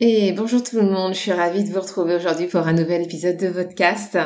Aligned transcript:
Et 0.00 0.30
bonjour 0.30 0.62
tout 0.62 0.76
le 0.76 0.88
monde, 0.88 1.12
je 1.12 1.18
suis 1.18 1.32
ravie 1.32 1.64
de 1.64 1.72
vous 1.72 1.80
retrouver 1.80 2.14
aujourd'hui 2.14 2.46
pour 2.46 2.60
un 2.60 2.72
nouvel 2.72 3.02
épisode 3.02 3.36
de 3.36 3.50
podcast. 3.50 4.16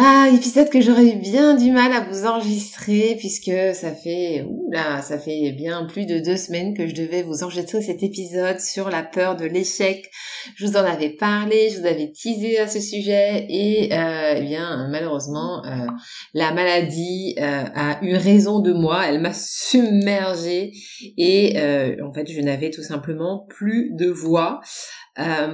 Ah, 0.00 0.28
épisode 0.32 0.70
que 0.70 0.80
j'aurais 0.80 1.08
eu 1.08 1.16
bien 1.16 1.56
du 1.56 1.72
mal 1.72 1.92
à 1.92 2.08
vous 2.08 2.24
enregistrer 2.24 3.16
puisque 3.18 3.50
ça 3.74 3.92
fait, 3.92 4.46
oula, 4.48 5.02
ça 5.02 5.18
fait 5.18 5.50
bien 5.50 5.86
plus 5.86 6.06
de 6.06 6.20
deux 6.20 6.36
semaines 6.36 6.72
que 6.72 6.86
je 6.86 6.94
devais 6.94 7.24
vous 7.24 7.42
enregistrer 7.42 7.82
cet 7.82 8.04
épisode 8.04 8.60
sur 8.60 8.90
la 8.90 9.02
peur 9.02 9.34
de 9.34 9.44
l'échec. 9.44 10.08
Je 10.54 10.66
vous 10.66 10.76
en 10.76 10.84
avais 10.84 11.08
parlé, 11.08 11.70
je 11.70 11.80
vous 11.80 11.86
avais 11.86 12.12
teasé 12.12 12.60
à 12.60 12.68
ce 12.68 12.78
sujet 12.78 13.44
et 13.50 13.92
euh, 13.92 14.34
eh 14.36 14.42
bien 14.42 14.86
malheureusement 14.88 15.64
euh, 15.64 15.86
la 16.32 16.52
maladie 16.52 17.34
euh, 17.40 17.64
a 17.74 17.98
eu 18.04 18.14
raison 18.14 18.60
de 18.60 18.72
moi, 18.72 19.04
elle 19.04 19.20
m'a 19.20 19.34
submergée 19.34 20.74
et 21.16 21.56
en 22.00 22.12
fait 22.12 22.30
je 22.30 22.40
n'avais 22.40 22.70
tout 22.70 22.84
simplement 22.84 23.46
plus 23.48 23.90
de 23.94 24.08
voix. 24.08 24.60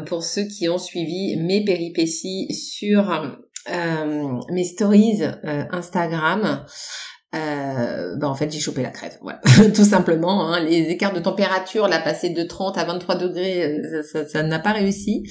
pour 0.04 0.22
ceux 0.22 0.44
qui 0.44 0.68
ont 0.68 0.76
suivi 0.76 1.38
mes 1.38 1.64
péripéties 1.64 2.52
sur 2.52 3.10
mes 3.68 4.64
stories 4.64 5.22
euh, 5.22 5.64
Instagram, 5.70 6.64
euh, 7.34 8.16
ben 8.16 8.28
en 8.28 8.34
fait 8.34 8.50
j'ai 8.50 8.60
chopé 8.60 8.82
la 8.82 8.90
crève, 8.90 9.18
voilà. 9.22 9.40
tout 9.74 9.84
simplement. 9.84 10.48
Hein. 10.48 10.60
Les 10.60 10.90
écarts 10.90 11.12
de 11.12 11.20
température, 11.20 11.88
là 11.88 11.98
passer 11.98 12.30
de 12.30 12.42
30 12.42 12.78
à 12.78 12.84
23 12.84 13.16
degrés, 13.16 13.80
ça 14.30 14.42
n'a 14.42 14.58
pas 14.58 14.72
réussi. 14.72 15.24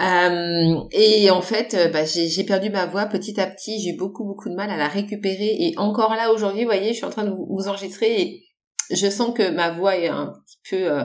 Euh, 0.00 0.80
et 0.92 1.28
en 1.30 1.42
fait, 1.42 1.90
bah, 1.92 2.04
j'ai 2.04 2.44
perdu 2.44 2.70
ma 2.70 2.86
voix 2.86 3.06
petit 3.06 3.40
à 3.40 3.46
petit. 3.46 3.80
J'ai 3.80 3.94
beaucoup 3.94 4.24
beaucoup 4.24 4.48
de 4.48 4.54
mal 4.54 4.70
à 4.70 4.76
la 4.76 4.88
récupérer. 4.88 5.56
Et 5.58 5.74
encore 5.76 6.14
là 6.14 6.32
aujourd'hui, 6.32 6.62
vous 6.62 6.68
voyez, 6.68 6.90
je 6.90 6.98
suis 6.98 7.04
en 7.04 7.10
train 7.10 7.24
de 7.24 7.30
vous, 7.30 7.68
enregistrer 7.68 8.20
et 8.20 8.44
je 8.90 9.10
sens 9.10 9.34
que 9.34 9.50
ma 9.50 9.70
voix 9.70 9.96
est 9.96 10.08
un 10.08 10.32
petit 10.46 10.58
peu 10.70 10.90
euh, 10.90 11.04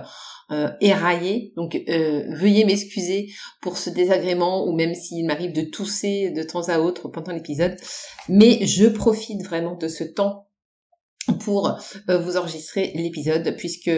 éraillé. 0.82 1.54
Donc 1.56 1.76
euh, 1.76 2.24
veuillez 2.36 2.66
m'excuser 2.66 3.28
pour 3.62 3.78
ce 3.78 3.90
désagrément 3.90 4.66
ou 4.68 4.76
même 4.76 4.96
s'il 4.96 5.26
m'arrive 5.26 5.54
de 5.54 5.62
tousser 5.62 6.32
de 6.32 6.44
temps 6.44 6.70
à 6.70 6.80
autre 6.80 7.10
pendant 7.10 7.32
l'épisode. 7.32 7.76
Mais 8.30 8.66
je 8.66 8.88
profite 8.88 9.44
vraiment 9.44 9.76
de 9.76 9.88
ce 9.88 10.04
temps 10.04 10.50
pour 11.42 11.78
euh, 12.10 12.18
vous 12.18 12.38
enregistrer 12.38 12.92
l'épisode 12.96 13.56
puisque 13.58 13.92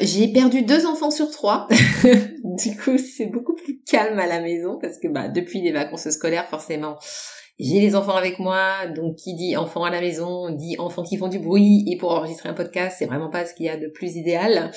j'ai 0.00 0.28
perdu 0.28 0.62
deux 0.62 0.86
enfants 0.86 1.10
sur 1.10 1.28
trois. 1.32 1.66
du 2.44 2.76
coup, 2.76 2.98
c'est 2.98 3.26
beaucoup 3.26 3.54
plus 3.54 3.82
calme 3.82 4.18
à 4.20 4.26
la 4.26 4.40
maison 4.40 4.78
parce 4.80 4.98
que 4.98 5.08
bah, 5.08 5.26
depuis 5.26 5.60
les 5.60 5.72
vacances 5.72 6.08
scolaires, 6.10 6.48
forcément, 6.48 6.98
j'ai 7.58 7.80
les 7.80 7.94
enfants 7.94 8.16
avec 8.16 8.38
moi, 8.38 8.86
donc 8.96 9.16
qui 9.16 9.34
dit 9.34 9.56
enfants 9.56 9.84
à 9.84 9.90
la 9.90 10.00
maison, 10.00 10.50
dit 10.50 10.76
enfants 10.78 11.02
qui 11.02 11.16
font 11.16 11.28
du 11.28 11.38
bruit, 11.38 11.84
et 11.86 11.96
pour 11.96 12.10
enregistrer 12.10 12.48
un 12.48 12.54
podcast, 12.54 12.96
c'est 12.98 13.06
vraiment 13.06 13.30
pas 13.30 13.44
ce 13.44 13.54
qu'il 13.54 13.66
y 13.66 13.68
a 13.68 13.76
de 13.76 13.88
plus 13.88 14.16
idéal. 14.16 14.70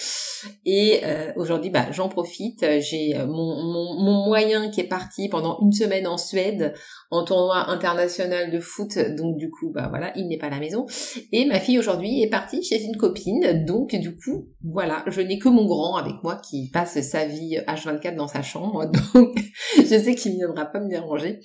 Et 0.66 1.00
euh, 1.04 1.32
aujourd'hui, 1.36 1.70
bah, 1.70 1.88
j'en 1.92 2.10
profite, 2.10 2.66
j'ai 2.82 3.16
euh, 3.16 3.26
mon, 3.28 3.64
mon, 3.64 4.04
mon, 4.04 4.26
moyen 4.26 4.70
qui 4.70 4.82
est 4.82 4.88
parti 4.88 5.30
pendant 5.30 5.58
une 5.62 5.72
semaine 5.72 6.06
en 6.06 6.18
Suède 6.18 6.74
en 7.12 7.24
tournoi 7.24 7.70
international 7.70 8.52
de 8.52 8.60
foot, 8.60 8.98
donc 9.18 9.38
du 9.38 9.50
coup, 9.50 9.72
bah 9.74 9.88
voilà, 9.90 10.12
il 10.18 10.28
n'est 10.28 10.38
pas 10.38 10.48
à 10.48 10.52
la 10.52 10.60
maison. 10.60 10.86
Et 11.32 11.46
ma 11.46 11.60
fille 11.60 11.80
aujourd'hui 11.80 12.22
est 12.22 12.30
partie 12.30 12.62
chez 12.64 12.84
une 12.84 12.98
copine, 12.98 13.64
donc 13.66 13.96
du 13.96 14.16
coup, 14.16 14.50
voilà, 14.64 15.04
je 15.08 15.22
n'ai 15.22 15.40
que 15.40 15.48
mon 15.48 15.66
grand 15.66 15.96
avec 15.96 16.16
moi 16.24 16.36
qui 16.36 16.70
passe 16.72 17.00
sa 17.02 17.26
vie 17.26 17.58
H24 17.68 18.16
dans 18.16 18.28
sa 18.28 18.42
chambre, 18.42 18.86
donc 19.14 19.38
je 19.78 19.84
sais 19.84 20.16
qu'il 20.16 20.34
ne 20.34 20.38
viendra 20.38 20.66
pas 20.66 20.80
me 20.80 20.90
déranger. 20.90 21.40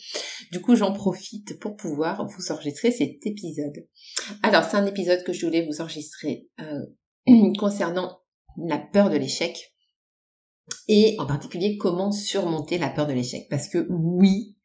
Du 0.51 0.61
coup, 0.61 0.75
j'en 0.75 0.93
profite 0.93 1.30
pour 1.61 1.77
pouvoir 1.77 2.27
vous 2.27 2.53
enregistrer 2.53 2.91
cet 2.91 3.27
épisode. 3.27 3.87
Alors, 4.43 4.65
c'est 4.65 4.77
un 4.77 4.87
épisode 4.87 5.23
que 5.25 5.33
je 5.33 5.47
voulais 5.47 5.67
vous 5.67 5.81
enregistrer 5.81 6.49
euh, 6.61 6.87
concernant 7.59 8.21
la 8.57 8.79
peur 8.79 9.11
de 9.11 9.17
l'échec 9.17 9.75
et 10.89 11.17
en 11.19 11.27
particulier 11.27 11.77
comment 11.77 12.13
surmonter 12.13 12.79
la 12.79 12.91
peur 12.91 13.07
de 13.07 13.13
l'échec. 13.13 13.47
Parce 13.49 13.69
que 13.69 13.87
oui, 13.91 14.57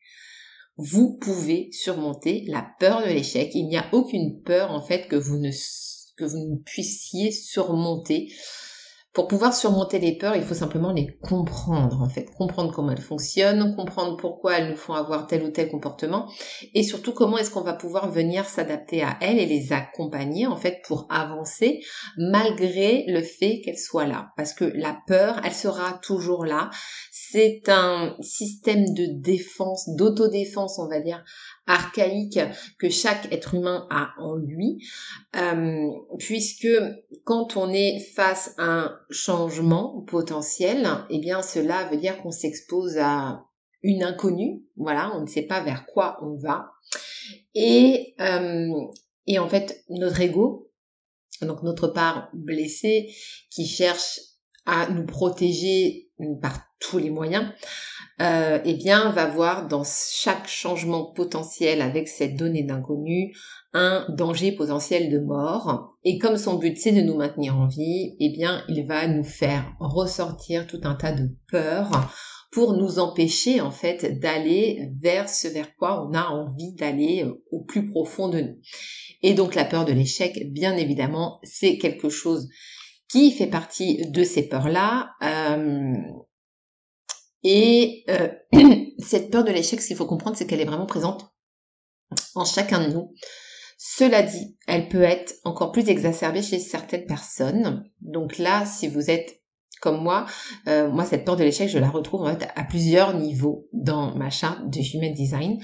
vous 0.78 1.18
pouvez 1.18 1.70
surmonter 1.72 2.44
la 2.48 2.68
peur 2.80 3.02
de 3.02 3.10
l'échec. 3.10 3.52
Il 3.54 3.68
n'y 3.68 3.78
a 3.78 3.88
aucune 3.94 4.42
peur 4.42 4.72
en 4.72 4.82
fait 4.82 5.08
que 5.08 5.16
vous 5.16 5.38
ne 5.38 5.52
que 6.18 6.26
vous 6.26 6.38
ne 6.38 6.58
puissiez 6.58 7.32
surmonter. 7.32 8.32
Pour 9.16 9.30
pouvoir 9.30 9.54
surmonter 9.54 9.98
les 9.98 10.18
peurs, 10.18 10.36
il 10.36 10.44
faut 10.44 10.54
simplement 10.54 10.92
les 10.92 11.18
comprendre, 11.24 12.02
en 12.02 12.10
fait, 12.10 12.26
comprendre 12.38 12.74
comment 12.74 12.92
elles 12.92 13.00
fonctionnent, 13.00 13.74
comprendre 13.74 14.18
pourquoi 14.18 14.58
elles 14.58 14.70
nous 14.70 14.76
font 14.76 14.94
avoir 14.94 15.26
tel 15.26 15.42
ou 15.44 15.52
tel 15.52 15.70
comportement, 15.70 16.30
et 16.74 16.84
surtout 16.84 17.14
comment 17.14 17.38
est-ce 17.38 17.50
qu'on 17.50 17.62
va 17.62 17.76
pouvoir 17.76 18.12
venir 18.12 18.44
s'adapter 18.44 19.04
à 19.04 19.16
elles 19.22 19.40
et 19.40 19.46
les 19.46 19.72
accompagner, 19.72 20.48
en 20.48 20.58
fait, 20.58 20.82
pour 20.86 21.08
avancer, 21.10 21.80
malgré 22.18 23.06
le 23.08 23.22
fait 23.22 23.62
qu'elles 23.64 23.80
soient 23.80 24.06
là. 24.06 24.34
Parce 24.36 24.54
que 24.54 24.66
la 24.66 24.98
peur, 25.08 25.40
elle 25.46 25.54
sera 25.54 25.94
toujours 26.04 26.44
là. 26.44 26.70
C'est 27.10 27.70
un 27.70 28.18
système 28.20 28.94
de 28.94 29.08
défense, 29.22 29.88
d'autodéfense, 29.96 30.78
on 30.78 30.90
va 30.90 31.00
dire, 31.00 31.24
archaïque 31.68 32.40
que 32.80 32.90
chaque 32.90 33.32
être 33.32 33.56
humain 33.56 33.88
a 33.90 34.14
en 34.20 34.36
lui, 34.36 34.86
euh, 35.36 35.90
puisque 36.20 36.68
quand 37.24 37.58
on 37.58 37.72
est 37.74 38.00
face 38.16 38.54
à 38.58 38.64
un 38.64 39.00
changement 39.10 40.02
potentiel, 40.08 40.88
eh 41.10 41.20
bien 41.20 41.42
cela 41.42 41.86
veut 41.90 41.98
dire 41.98 42.22
qu'on 42.22 42.32
s'expose 42.32 42.98
à 42.98 43.46
une 43.82 44.04
inconnue, 44.04 44.64
voilà, 44.78 45.12
on 45.16 45.22
ne 45.22 45.28
sait 45.28 45.44
pas 45.44 45.62
vers 45.62 45.86
quoi 45.86 46.18
on 46.22 46.36
va, 46.36 46.72
et 47.54 48.16
euh, 48.20 48.74
et 49.28 49.40
en 49.40 49.50
fait 49.50 49.84
notre 49.90 50.22
ego, 50.22 50.72
donc 51.42 51.64
notre 51.64 51.88
part 51.88 52.30
blessée 52.34 53.14
qui 53.50 53.66
cherche 53.66 54.20
à 54.66 54.90
nous 54.90 55.06
protéger 55.06 56.10
par 56.42 56.60
tous 56.80 56.98
les 56.98 57.10
moyens, 57.10 57.52
euh, 58.22 58.60
eh 58.64 58.76
bien, 58.76 59.12
va 59.12 59.28
voir 59.28 59.68
dans 59.68 59.84
chaque 59.84 60.48
changement 60.48 61.12
potentiel 61.12 61.82
avec 61.82 62.08
cette 62.08 62.38
donnée 62.38 62.64
d'inconnu 62.64 63.36
un 63.74 64.06
danger 64.10 64.54
potentiel 64.54 65.12
de 65.12 65.20
mort. 65.20 65.98
Et 66.06 66.18
comme 66.18 66.38
son 66.38 66.56
but 66.56 66.78
c'est 66.78 66.94
de 66.94 67.02
nous 67.02 67.18
maintenir 67.18 67.58
en 67.58 67.68
vie, 67.68 68.16
eh 68.20 68.30
bien, 68.30 68.64
il 68.70 68.86
va 68.88 69.08
nous 69.08 69.26
faire 69.26 69.66
ressortir 69.80 70.66
tout 70.66 70.80
un 70.84 70.96
tas 70.96 71.12
de 71.12 71.30
peurs 71.52 71.92
pour 72.56 72.78
nous 72.78 73.00
empêcher 73.00 73.60
en 73.60 73.72
fait 73.72 74.18
d'aller 74.22 74.90
vers 75.02 75.28
ce 75.28 75.50
vers 75.50 75.76
quoi 75.76 76.08
on 76.08 76.14
a 76.14 76.30
envie 76.30 76.74
d'aller 76.76 77.24
euh, 77.26 77.44
au 77.52 77.66
plus 77.66 77.90
profond 77.90 78.30
de 78.30 78.40
nous. 78.40 78.56
Et 79.24 79.34
donc 79.34 79.56
la 79.56 79.66
peur 79.66 79.84
de 79.84 79.92
l'échec, 79.92 80.54
bien 80.54 80.78
évidemment, 80.78 81.40
c'est 81.44 81.78
quelque 81.78 82.08
chose 82.08 82.48
qui 83.16 83.32
fait 83.32 83.48
partie 83.48 84.06
de 84.10 84.26
ces 84.26 84.50
peurs-là. 84.50 85.12
Euh, 85.24 85.94
et 87.44 88.04
euh, 88.10 88.28
cette 89.00 89.32
peur 89.32 89.46
de 89.46 89.52
l'échec, 89.52 89.82
ce 89.82 89.88
qu'il 89.88 89.96
faut 89.96 90.06
comprendre, 90.06 90.36
c'est 90.36 90.46
qu'elle 90.46 90.60
est 90.60 90.66
vraiment 90.66 90.86
présente 90.86 91.34
en 92.36 92.44
chacun 92.44 92.86
de 92.86 92.92
nous. 92.92 93.14
Cela 93.78 94.22
dit, 94.22 94.58
elle 94.68 94.90
peut 94.90 95.02
être 95.02 95.34
encore 95.46 95.72
plus 95.72 95.88
exacerbée 95.88 96.42
chez 96.42 96.60
certaines 96.60 97.06
personnes. 97.06 97.90
Donc 98.02 98.38
là, 98.38 98.66
si 98.66 98.90
vous 98.90 99.10
êtes 99.10 99.42
comme 99.82 100.04
moi, 100.04 100.26
euh, 100.68 100.90
moi 100.90 101.06
cette 101.06 101.24
peur 101.24 101.38
de 101.38 101.44
l'échec, 101.46 101.70
je 101.70 101.80
la 101.80 101.90
retrouve 101.90 102.24
en 102.24 102.38
fait 102.38 102.50
à 102.56 102.66
plusieurs 102.66 103.14
niveaux 103.18 103.70
dans 103.72 104.14
ma 104.14 104.30
charte 104.30 104.70
de 104.70 104.80
Human 104.94 105.14
Design. 105.14 105.58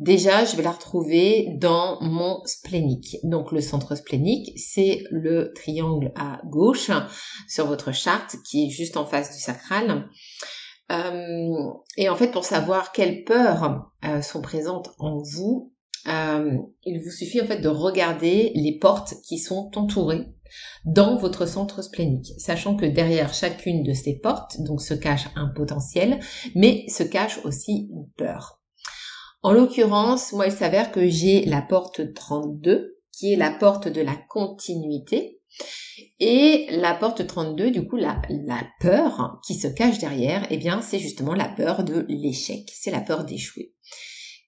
Déjà, 0.00 0.46
je 0.46 0.56
vais 0.56 0.62
la 0.62 0.72
retrouver 0.72 1.48
dans 1.58 1.98
mon 2.00 2.40
splénique. 2.46 3.18
Donc 3.22 3.52
le 3.52 3.60
centre 3.60 3.94
splénique, 3.94 4.58
c'est 4.58 5.04
le 5.10 5.52
triangle 5.54 6.10
à 6.16 6.40
gauche 6.46 6.90
sur 7.46 7.66
votre 7.66 7.92
charte 7.92 8.36
qui 8.48 8.66
est 8.66 8.70
juste 8.70 8.96
en 8.96 9.04
face 9.04 9.36
du 9.36 9.42
sacral. 9.42 10.08
Euh, 10.90 11.70
et 11.98 12.08
en 12.08 12.16
fait, 12.16 12.28
pour 12.28 12.44
savoir 12.44 12.92
quelles 12.92 13.24
peurs 13.24 13.92
euh, 14.06 14.22
sont 14.22 14.40
présentes 14.40 14.90
en 14.98 15.18
vous, 15.18 15.70
euh, 16.08 16.56
il 16.84 17.02
vous 17.04 17.10
suffit 17.10 17.42
en 17.42 17.46
fait 17.46 17.60
de 17.60 17.68
regarder 17.68 18.52
les 18.54 18.78
portes 18.78 19.14
qui 19.28 19.38
sont 19.38 19.70
entourées 19.76 20.26
dans 20.86 21.18
votre 21.18 21.46
centre 21.46 21.82
splénique, 21.82 22.32
sachant 22.38 22.74
que 22.74 22.86
derrière 22.86 23.34
chacune 23.34 23.82
de 23.82 23.92
ces 23.92 24.18
portes, 24.18 24.62
donc 24.62 24.80
se 24.80 24.94
cache 24.94 25.28
un 25.36 25.48
potentiel, 25.48 26.20
mais 26.54 26.88
se 26.88 27.02
cache 27.02 27.44
aussi 27.44 27.90
une 27.92 28.08
peur. 28.16 28.59
En 29.42 29.52
l'occurrence, 29.52 30.32
moi 30.32 30.46
il 30.46 30.52
s'avère 30.52 30.92
que 30.92 31.08
j'ai 31.08 31.44
la 31.44 31.62
porte 31.62 32.12
32, 32.14 32.98
qui 33.12 33.32
est 33.32 33.36
la 33.36 33.50
porte 33.50 33.88
de 33.88 34.00
la 34.00 34.16
continuité, 34.28 35.40
et 36.18 36.66
la 36.70 36.94
porte 36.94 37.26
32, 37.26 37.70
du 37.70 37.86
coup, 37.86 37.96
la, 37.96 38.20
peur 38.80 39.40
qui 39.46 39.54
se 39.54 39.68
cache 39.68 39.98
derrière, 39.98 40.46
eh 40.50 40.58
bien, 40.58 40.82
c'est 40.82 40.98
justement 40.98 41.34
la 41.34 41.48
peur 41.48 41.84
de 41.84 42.04
l'échec, 42.08 42.70
c'est 42.74 42.90
la 42.90 43.00
peur 43.00 43.24
d'échouer. 43.24 43.72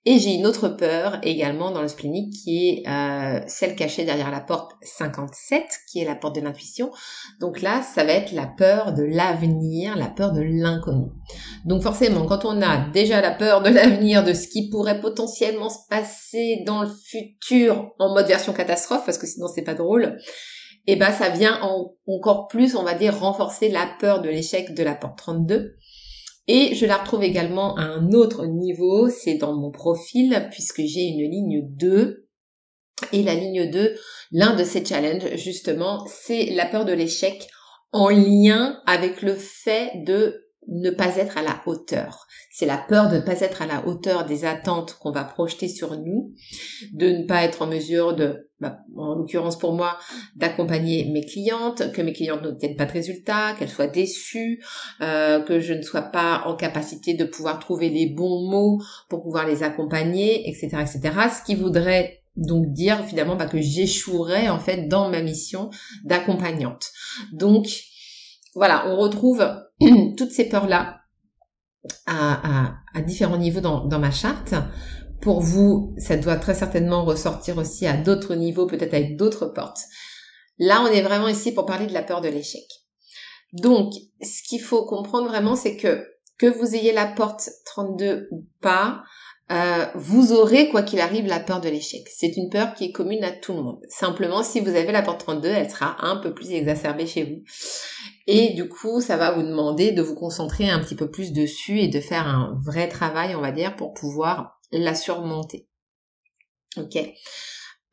Et 0.04 0.18
j'ai 0.18 0.34
une 0.34 0.46
autre 0.46 0.68
peur 0.68 1.20
également 1.22 1.70
dans 1.70 1.80
le 1.80 1.86
splénique 1.86 2.32
qui 2.32 2.68
est 2.68 2.88
euh, 2.88 3.40
celle 3.46 3.76
cachée 3.76 4.04
derrière 4.04 4.32
la 4.32 4.40
porte 4.40 4.72
57, 4.82 5.62
qui 5.88 6.00
est 6.00 6.04
la 6.04 6.16
porte 6.16 6.34
de 6.34 6.40
l'intuition. 6.40 6.90
Donc 7.40 7.62
là, 7.62 7.82
ça 7.82 8.02
va 8.02 8.12
être 8.12 8.32
la 8.32 8.48
peur 8.48 8.94
de 8.94 9.04
l'avenir, 9.04 9.96
la 9.96 10.08
peur 10.08 10.32
de 10.32 10.40
l'inconnu. 10.40 11.06
Donc 11.64 11.82
forcément, 11.82 12.26
quand 12.26 12.44
on 12.44 12.60
a 12.62 12.88
déjà 12.90 13.20
la 13.20 13.30
peur 13.30 13.62
de 13.62 13.70
l'avenir, 13.70 14.24
de 14.24 14.32
ce 14.32 14.48
qui 14.48 14.70
pourrait 14.70 15.00
potentiellement 15.00 15.70
se 15.70 15.78
passer 15.88 16.64
dans 16.66 16.82
le 16.82 16.90
futur 17.04 17.92
en 18.00 18.12
mode 18.12 18.26
version 18.26 18.52
catastrophe, 18.52 19.04
parce 19.06 19.18
que 19.18 19.28
sinon 19.28 19.46
c'est 19.46 19.62
pas 19.62 19.74
drôle, 19.74 20.18
et 20.88 20.94
eh 20.94 20.96
ben 20.96 21.12
ça 21.12 21.28
vient 21.28 21.60
encore 22.08 22.48
plus, 22.48 22.74
on 22.74 22.82
va 22.82 22.94
dire, 22.94 23.16
renforcer 23.16 23.68
la 23.68 23.88
peur 24.00 24.20
de 24.20 24.28
l'échec 24.28 24.74
de 24.74 24.82
la 24.82 24.96
porte 24.96 25.16
32. 25.16 25.76
Et 26.48 26.74
je 26.74 26.86
la 26.86 26.96
retrouve 26.96 27.22
également 27.22 27.76
à 27.76 27.82
un 27.82 28.10
autre 28.12 28.46
niveau, 28.46 29.08
c'est 29.08 29.36
dans 29.36 29.54
mon 29.54 29.70
profil, 29.70 30.48
puisque 30.50 30.82
j'ai 30.84 31.02
une 31.02 31.30
ligne 31.30 31.62
2. 31.62 32.28
Et 33.12 33.22
la 33.22 33.34
ligne 33.34 33.70
2, 33.70 33.94
l'un 34.32 34.54
de 34.54 34.64
ces 34.64 34.84
challenges, 34.84 35.36
justement, 35.36 36.04
c'est 36.06 36.46
la 36.46 36.66
peur 36.66 36.84
de 36.84 36.92
l'échec 36.92 37.48
en 37.92 38.08
lien 38.08 38.80
avec 38.86 39.22
le 39.22 39.34
fait 39.34 40.02
de 40.04 40.41
ne 40.68 40.90
pas 40.90 41.16
être 41.16 41.38
à 41.38 41.42
la 41.42 41.60
hauteur. 41.66 42.26
C'est 42.50 42.66
la 42.66 42.78
peur 42.78 43.08
de 43.08 43.16
ne 43.16 43.20
pas 43.20 43.40
être 43.40 43.62
à 43.62 43.66
la 43.66 43.86
hauteur 43.86 44.24
des 44.24 44.44
attentes 44.44 44.96
qu'on 45.00 45.10
va 45.10 45.24
projeter 45.24 45.68
sur 45.68 45.98
nous, 45.98 46.32
de 46.92 47.08
ne 47.08 47.26
pas 47.26 47.42
être 47.42 47.62
en 47.62 47.66
mesure 47.66 48.14
de, 48.14 48.50
bah, 48.60 48.78
en 48.96 49.14
l'occurrence 49.14 49.58
pour 49.58 49.74
moi, 49.74 49.98
d'accompagner 50.36 51.10
mes 51.10 51.24
clientes, 51.24 51.92
que 51.92 52.02
mes 52.02 52.12
clientes 52.12 52.42
n'obtiennent 52.42 52.76
pas 52.76 52.86
de 52.86 52.92
résultats, 52.92 53.54
qu'elles 53.58 53.68
soient 53.68 53.86
déçues, 53.88 54.62
euh, 55.00 55.40
que 55.40 55.58
je 55.58 55.74
ne 55.74 55.82
sois 55.82 56.02
pas 56.02 56.44
en 56.46 56.54
capacité 56.54 57.14
de 57.14 57.24
pouvoir 57.24 57.58
trouver 57.58 57.88
les 57.88 58.06
bons 58.06 58.48
mots 58.48 58.80
pour 59.08 59.22
pouvoir 59.22 59.46
les 59.46 59.62
accompagner, 59.62 60.48
etc., 60.48 60.68
etc. 60.82 61.00
Ce 61.28 61.44
qui 61.44 61.54
voudrait 61.54 62.22
donc 62.36 62.72
dire 62.72 63.04
finalement 63.04 63.36
bah, 63.36 63.46
que 63.46 63.60
j'échouerais 63.60 64.48
en 64.48 64.58
fait 64.58 64.88
dans 64.88 65.10
ma 65.10 65.22
mission 65.22 65.70
d'accompagnante. 66.04 66.90
Donc 67.32 67.66
voilà, 68.54 68.88
on 68.88 68.96
retrouve 68.96 69.44
toutes 70.16 70.30
ces 70.30 70.48
peurs-là 70.48 71.00
à, 72.06 72.74
différents 73.06 73.38
niveaux 73.38 73.60
dans, 73.60 73.98
ma 73.98 74.10
charte. 74.10 74.54
Pour 75.20 75.40
vous, 75.40 75.94
ça 75.98 76.16
doit 76.16 76.36
très 76.36 76.54
certainement 76.54 77.04
ressortir 77.04 77.58
aussi 77.58 77.86
à 77.86 77.96
d'autres 77.96 78.34
niveaux, 78.34 78.66
peut-être 78.66 78.94
avec 78.94 79.16
d'autres 79.16 79.46
portes. 79.46 79.80
Là, 80.58 80.82
on 80.82 80.86
est 80.86 81.02
vraiment 81.02 81.28
ici 81.28 81.52
pour 81.52 81.66
parler 81.66 81.86
de 81.86 81.92
la 81.92 82.02
peur 82.02 82.20
de 82.20 82.28
l'échec. 82.28 82.64
Donc, 83.52 83.92
ce 84.20 84.42
qu'il 84.48 84.60
faut 84.60 84.84
comprendre 84.84 85.28
vraiment, 85.28 85.56
c'est 85.56 85.76
que 85.76 86.06
que 86.38 86.46
vous 86.46 86.74
ayez 86.74 86.92
la 86.92 87.06
porte 87.06 87.50
32 87.66 88.28
ou 88.32 88.46
pas, 88.60 89.02
euh, 89.52 89.86
vous 89.94 90.32
aurez, 90.32 90.68
quoi 90.70 90.82
qu'il 90.82 91.00
arrive, 91.00 91.26
la 91.26 91.40
peur 91.40 91.60
de 91.60 91.68
l'échec. 91.68 92.08
C'est 92.08 92.36
une 92.36 92.48
peur 92.48 92.74
qui 92.74 92.86
est 92.86 92.92
commune 92.92 93.22
à 93.22 93.32
tout 93.32 93.52
le 93.52 93.62
monde. 93.62 93.80
Simplement, 93.88 94.42
si 94.42 94.60
vous 94.60 94.70
avez 94.70 94.92
la 94.92 95.02
porte 95.02 95.20
32, 95.20 95.48
elle 95.48 95.70
sera 95.70 95.96
un 96.06 96.16
peu 96.16 96.32
plus 96.32 96.52
exacerbée 96.52 97.06
chez 97.06 97.24
vous. 97.24 97.42
Et 98.26 98.54
du 98.54 98.68
coup, 98.68 99.00
ça 99.00 99.16
va 99.16 99.32
vous 99.32 99.42
demander 99.42 99.92
de 99.92 100.00
vous 100.00 100.14
concentrer 100.14 100.70
un 100.70 100.78
petit 100.78 100.94
peu 100.94 101.10
plus 101.10 101.32
dessus 101.32 101.80
et 101.80 101.88
de 101.88 102.00
faire 102.00 102.26
un 102.26 102.58
vrai 102.64 102.88
travail, 102.88 103.34
on 103.34 103.42
va 103.42 103.52
dire, 103.52 103.76
pour 103.76 103.92
pouvoir 103.92 104.58
la 104.70 104.94
surmonter. 104.94 105.68
Ok. 106.78 106.96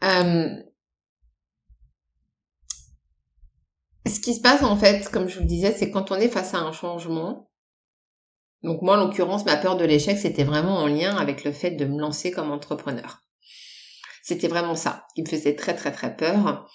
Euh, 0.04 0.50
ce 4.08 4.20
qui 4.22 4.34
se 4.34 4.42
passe 4.42 4.64
en 4.64 4.78
fait, 4.78 5.10
comme 5.12 5.28
je 5.28 5.36
vous 5.36 5.42
le 5.42 5.48
disais, 5.48 5.74
c'est 5.74 5.92
quand 5.92 6.12
on 6.12 6.16
est 6.16 6.30
face 6.30 6.54
à 6.54 6.60
un 6.60 6.72
changement, 6.72 7.49
donc 8.64 8.82
moi, 8.82 8.98
en 8.98 9.06
l'occurrence, 9.06 9.46
ma 9.46 9.58
peur 9.58 9.78
de 9.78 9.86
l'échec, 9.86 10.18
c'était 10.18 10.44
vraiment 10.44 10.78
en 10.78 10.88
lien 10.88 11.16
avec 11.16 11.44
le 11.44 11.52
fait 11.52 11.72
de 11.72 11.86
me 11.86 12.00
lancer 12.00 12.32
comme 12.32 12.52
entrepreneur. 12.52 13.24
C'était 14.22 14.48
vraiment 14.48 14.76
ça 14.76 15.06
qui 15.16 15.22
me 15.22 15.28
faisait 15.28 15.56
très 15.56 15.76
très 15.76 15.92
très 15.92 16.16
peur. 16.16 16.70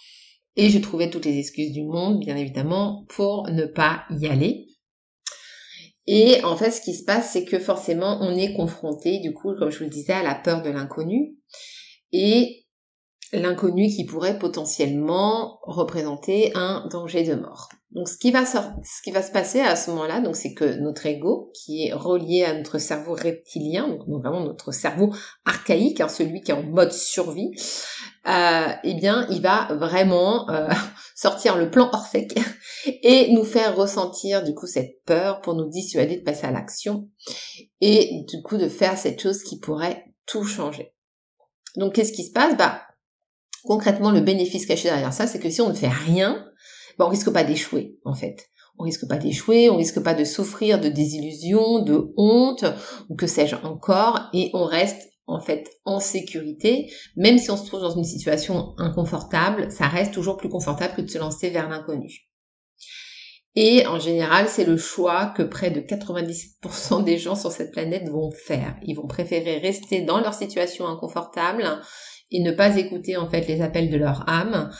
Et 0.56 0.70
je 0.70 0.78
trouvais 0.78 1.10
toutes 1.10 1.24
les 1.24 1.38
excuses 1.38 1.72
du 1.72 1.82
monde, 1.82 2.20
bien 2.20 2.36
évidemment, 2.36 3.04
pour 3.08 3.48
ne 3.50 3.66
pas 3.66 4.04
y 4.10 4.26
aller. 4.26 4.66
Et 6.06 6.42
en 6.44 6.56
fait, 6.56 6.70
ce 6.70 6.80
qui 6.80 6.94
se 6.94 7.04
passe, 7.04 7.32
c'est 7.32 7.44
que 7.44 7.58
forcément, 7.58 8.18
on 8.20 8.36
est 8.36 8.54
confronté, 8.54 9.18
du 9.18 9.32
coup, 9.32 9.54
comme 9.58 9.70
je 9.70 9.78
vous 9.78 9.84
le 9.84 9.90
disais, 9.90 10.12
à 10.12 10.22
la 10.22 10.34
peur 10.34 10.62
de 10.62 10.70
l'inconnu. 10.70 11.36
Et 12.12 12.63
l'inconnu 13.32 13.88
qui 13.88 14.04
pourrait 14.04 14.38
potentiellement 14.38 15.58
représenter 15.62 16.52
un 16.54 16.86
danger 16.90 17.24
de 17.24 17.34
mort. 17.34 17.68
Donc 17.94 18.08
ce 18.08 18.18
qui 18.18 18.32
va 18.32 18.44
se 18.44 19.30
passer 19.30 19.60
à 19.60 19.76
ce 19.76 19.90
moment-là, 19.90 20.20
donc 20.20 20.34
c'est 20.34 20.52
que 20.52 20.64
notre 20.80 21.06
ego, 21.06 21.52
qui 21.54 21.86
est 21.86 21.92
relié 21.92 22.42
à 22.42 22.52
notre 22.52 22.78
cerveau 22.78 23.14
reptilien, 23.14 23.86
donc 23.86 24.00
vraiment 24.08 24.40
notre 24.40 24.72
cerveau 24.72 25.14
archaïque, 25.44 26.00
hein, 26.00 26.08
celui 26.08 26.40
qui 26.40 26.50
est 26.50 26.54
en 26.54 26.64
mode 26.64 26.92
survie, 26.92 27.52
euh, 28.26 28.72
eh 28.82 28.94
bien 28.94 29.28
il 29.30 29.40
va 29.40 29.68
vraiment 29.74 30.50
euh, 30.50 30.68
sortir 31.14 31.56
le 31.56 31.70
plan 31.70 31.88
Orphée 31.92 32.26
et 32.86 33.32
nous 33.32 33.44
faire 33.44 33.76
ressentir 33.76 34.42
du 34.42 34.54
coup 34.54 34.66
cette 34.66 35.04
peur 35.04 35.40
pour 35.40 35.54
nous 35.54 35.68
dissuader 35.68 36.16
de 36.16 36.24
passer 36.24 36.46
à 36.46 36.50
l'action 36.50 37.08
et 37.80 38.24
du 38.28 38.42
coup 38.42 38.56
de 38.56 38.68
faire 38.68 38.98
cette 38.98 39.20
chose 39.20 39.44
qui 39.44 39.60
pourrait 39.60 40.04
tout 40.26 40.42
changer. 40.42 40.94
Donc 41.76 41.94
qu'est-ce 41.94 42.12
qui 42.12 42.24
se 42.24 42.32
passe? 42.32 42.56
Bah 42.56 42.80
concrètement 43.64 44.10
le 44.10 44.20
bénéfice 44.20 44.66
caché 44.66 44.88
derrière 44.88 45.12
ça, 45.12 45.26
c'est 45.26 45.40
que 45.40 45.50
si 45.50 45.60
on 45.60 45.68
ne 45.68 45.74
fait 45.74 45.88
rien, 45.88 46.44
on 46.98 47.08
risque 47.08 47.30
pas 47.30 47.44
d'échouer 47.44 47.98
en 48.04 48.14
fait. 48.14 48.48
On 48.78 48.84
risque 48.84 49.06
pas 49.08 49.16
d'échouer, 49.16 49.70
on 49.70 49.76
risque 49.76 50.02
pas 50.02 50.14
de 50.14 50.24
souffrir 50.24 50.80
de 50.80 50.88
désillusion, 50.88 51.82
de 51.82 52.12
honte 52.16 52.64
ou 53.08 53.14
que 53.14 53.26
sais-je 53.26 53.56
encore, 53.56 54.20
et 54.32 54.50
on 54.52 54.64
reste 54.64 55.10
en 55.26 55.40
fait 55.40 55.70
en 55.84 56.00
sécurité, 56.00 56.90
même 57.16 57.38
si 57.38 57.50
on 57.50 57.56
se 57.56 57.66
trouve 57.66 57.80
dans 57.80 57.96
une 57.96 58.04
situation 58.04 58.74
inconfortable, 58.78 59.70
ça 59.70 59.86
reste 59.86 60.12
toujours 60.12 60.36
plus 60.36 60.48
confortable 60.48 60.94
que 60.94 61.02
de 61.02 61.10
se 61.10 61.18
lancer 61.18 61.50
vers 61.50 61.68
l'inconnu. 61.68 62.28
Et 63.56 63.86
en 63.86 64.00
général, 64.00 64.48
c'est 64.48 64.64
le 64.64 64.76
choix 64.76 65.26
que 65.26 65.44
près 65.44 65.70
de 65.70 65.80
97% 65.80 67.04
des 67.04 67.18
gens 67.18 67.36
sur 67.36 67.52
cette 67.52 67.70
planète 67.70 68.08
vont 68.08 68.32
faire. 68.32 68.76
Ils 68.82 68.94
vont 68.94 69.06
préférer 69.06 69.58
rester 69.58 70.02
dans 70.02 70.20
leur 70.20 70.34
situation 70.34 70.88
inconfortable 70.88 71.80
et 72.34 72.42
ne 72.42 72.50
pas 72.50 72.76
écouter 72.76 73.16
en 73.16 73.30
fait 73.30 73.46
les 73.48 73.62
appels 73.62 73.90
de 73.90 73.96
leur 73.96 74.28
âme 74.28 74.70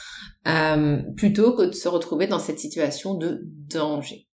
euh, 0.46 0.99
plutôt 1.16 1.54
que 1.54 1.62
de 1.62 1.73
se 1.73 1.88
retrouver 1.88 2.26
dans 2.26 2.38
cette 2.38 2.58
situation 2.58 3.14
de 3.14 3.40
danger. 3.44 4.28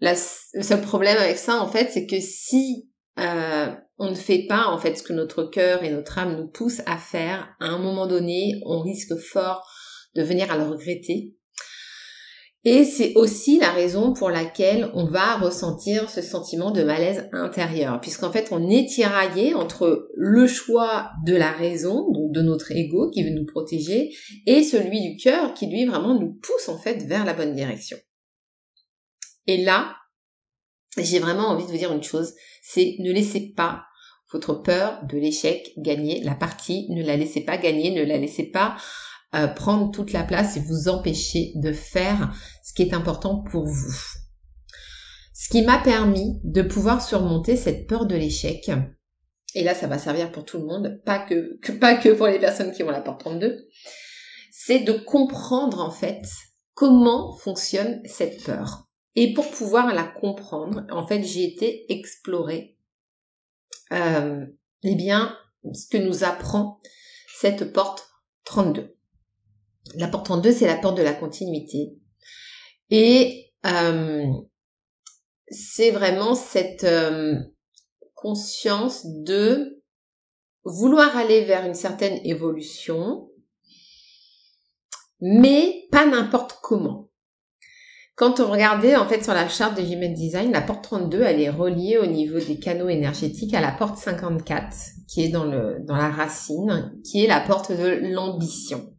le 0.00 0.14
seul 0.62 0.80
problème 0.82 1.16
avec 1.16 1.38
ça 1.38 1.62
en 1.62 1.68
fait 1.68 1.90
c'est 1.90 2.06
que 2.06 2.20
si 2.20 2.88
euh, 3.18 3.74
on 3.98 4.10
ne 4.10 4.14
fait 4.14 4.46
pas 4.48 4.66
en 4.66 4.78
fait 4.78 4.96
ce 4.96 5.02
que 5.02 5.12
notre 5.12 5.44
cœur 5.44 5.82
et 5.82 5.90
notre 5.90 6.18
âme 6.18 6.36
nous 6.36 6.46
poussent 6.46 6.82
à 6.86 6.96
faire, 6.96 7.56
à 7.60 7.66
un 7.66 7.78
moment 7.78 8.06
donné, 8.06 8.60
on 8.64 8.80
risque 8.80 9.16
fort 9.16 9.68
de 10.14 10.22
venir 10.22 10.52
à 10.52 10.56
le 10.56 10.64
regretter 10.64 11.34
et 12.64 12.84
c'est 12.84 13.14
aussi 13.14 13.58
la 13.60 13.70
raison 13.70 14.12
pour 14.12 14.30
laquelle 14.30 14.90
on 14.94 15.06
va 15.06 15.36
ressentir 15.36 16.10
ce 16.10 16.20
sentiment 16.20 16.72
de 16.72 16.82
malaise 16.82 17.28
intérieur, 17.32 18.00
puisqu'en 18.00 18.32
fait 18.32 18.48
on 18.50 18.68
est 18.68 18.88
tiraillé 18.88 19.54
entre 19.54 20.08
le 20.16 20.46
choix 20.46 21.10
de 21.24 21.36
la 21.36 21.52
raison, 21.52 22.10
donc 22.10 22.32
de 22.32 22.42
notre 22.42 22.72
ego 22.72 23.10
qui 23.10 23.22
veut 23.22 23.34
nous 23.34 23.46
protéger, 23.46 24.10
et 24.46 24.64
celui 24.64 25.00
du 25.00 25.16
cœur 25.16 25.54
qui 25.54 25.66
lui 25.66 25.86
vraiment 25.86 26.18
nous 26.18 26.34
pousse 26.34 26.68
en 26.68 26.78
fait 26.78 27.04
vers 27.04 27.24
la 27.24 27.34
bonne 27.34 27.54
direction. 27.54 27.96
Et 29.46 29.62
là, 29.64 29.96
j'ai 30.98 31.20
vraiment 31.20 31.48
envie 31.48 31.64
de 31.64 31.70
vous 31.70 31.78
dire 31.78 31.92
une 31.92 32.02
chose, 32.02 32.34
c'est 32.62 32.96
ne 32.98 33.12
laissez 33.12 33.52
pas 33.56 33.84
votre 34.32 34.54
peur 34.54 35.00
de 35.08 35.16
l'échec 35.16 35.72
gagner 35.78 36.22
la 36.22 36.34
partie, 36.34 36.86
ne 36.90 37.02
la 37.02 37.16
laissez 37.16 37.40
pas 37.40 37.56
gagner, 37.56 37.92
ne 37.92 38.04
la 38.04 38.18
laissez 38.18 38.50
pas 38.50 38.76
euh, 39.34 39.46
prendre 39.46 39.90
toute 39.90 40.12
la 40.12 40.24
place 40.24 40.56
et 40.56 40.60
vous 40.60 40.88
empêcher 40.88 41.52
de 41.56 41.72
faire 41.72 42.34
ce 42.64 42.72
qui 42.72 42.82
est 42.82 42.94
important 42.94 43.42
pour 43.42 43.66
vous. 43.66 43.94
Ce 45.34 45.48
qui 45.50 45.62
m'a 45.62 45.78
permis 45.78 46.40
de 46.44 46.62
pouvoir 46.62 47.02
surmonter 47.02 47.56
cette 47.56 47.86
peur 47.86 48.06
de 48.06 48.16
l'échec, 48.16 48.70
et 49.54 49.62
là 49.62 49.74
ça 49.74 49.86
va 49.86 49.98
servir 49.98 50.32
pour 50.32 50.44
tout 50.44 50.58
le 50.58 50.64
monde, 50.64 51.00
pas 51.04 51.18
que, 51.18 51.58
pas 51.78 51.96
que 51.96 52.10
pour 52.10 52.26
les 52.26 52.38
personnes 52.38 52.72
qui 52.72 52.82
ont 52.82 52.90
la 52.90 53.00
porte 53.00 53.20
32, 53.20 53.68
c'est 54.50 54.80
de 54.80 54.92
comprendre 54.92 55.80
en 55.80 55.90
fait 55.90 56.22
comment 56.74 57.36
fonctionne 57.36 58.00
cette 58.04 58.44
peur. 58.44 58.88
Et 59.14 59.32
pour 59.34 59.50
pouvoir 59.50 59.92
la 59.94 60.04
comprendre, 60.04 60.86
en 60.90 61.06
fait, 61.06 61.24
j'ai 61.24 61.44
été 61.44 61.92
explorer 61.92 62.76
euh, 63.92 64.46
eh 64.84 64.94
bien 64.94 65.36
ce 65.72 65.88
que 65.88 65.96
nous 65.96 66.22
apprend 66.22 66.80
cette 67.34 67.72
porte 67.72 68.08
32. 68.44 68.97
La 69.94 70.08
porte 70.08 70.26
32, 70.26 70.52
c'est 70.52 70.66
la 70.66 70.76
porte 70.76 70.96
de 70.96 71.02
la 71.02 71.14
continuité. 71.14 71.94
Et 72.90 73.52
euh, 73.66 74.24
c'est 75.48 75.90
vraiment 75.90 76.34
cette 76.34 76.84
euh, 76.84 77.36
conscience 78.14 79.06
de 79.06 79.82
vouloir 80.64 81.16
aller 81.16 81.44
vers 81.44 81.64
une 81.64 81.74
certaine 81.74 82.20
évolution, 82.24 83.28
mais 85.20 85.86
pas 85.90 86.06
n'importe 86.06 86.58
comment. 86.62 87.08
Quand 88.18 88.40
on 88.40 88.50
regardait 88.50 88.96
en 88.96 89.06
fait 89.06 89.22
sur 89.22 89.32
la 89.32 89.48
charte 89.48 89.76
de 89.76 89.82
Human 89.82 90.12
Design, 90.12 90.50
la 90.50 90.60
porte 90.60 90.82
32, 90.82 91.22
elle 91.22 91.40
est 91.40 91.50
reliée 91.50 91.98
au 91.98 92.06
niveau 92.06 92.40
des 92.40 92.58
canaux 92.58 92.88
énergétiques 92.88 93.54
à 93.54 93.60
la 93.60 93.70
porte 93.70 93.96
54, 93.96 94.74
qui 95.06 95.22
est 95.22 95.28
dans 95.28 95.44
le 95.44 95.76
dans 95.86 95.94
la 95.94 96.10
racine, 96.10 96.92
qui 97.04 97.24
est 97.24 97.28
la 97.28 97.40
porte 97.40 97.70
de 97.70 98.12
l'ambition. 98.12 98.92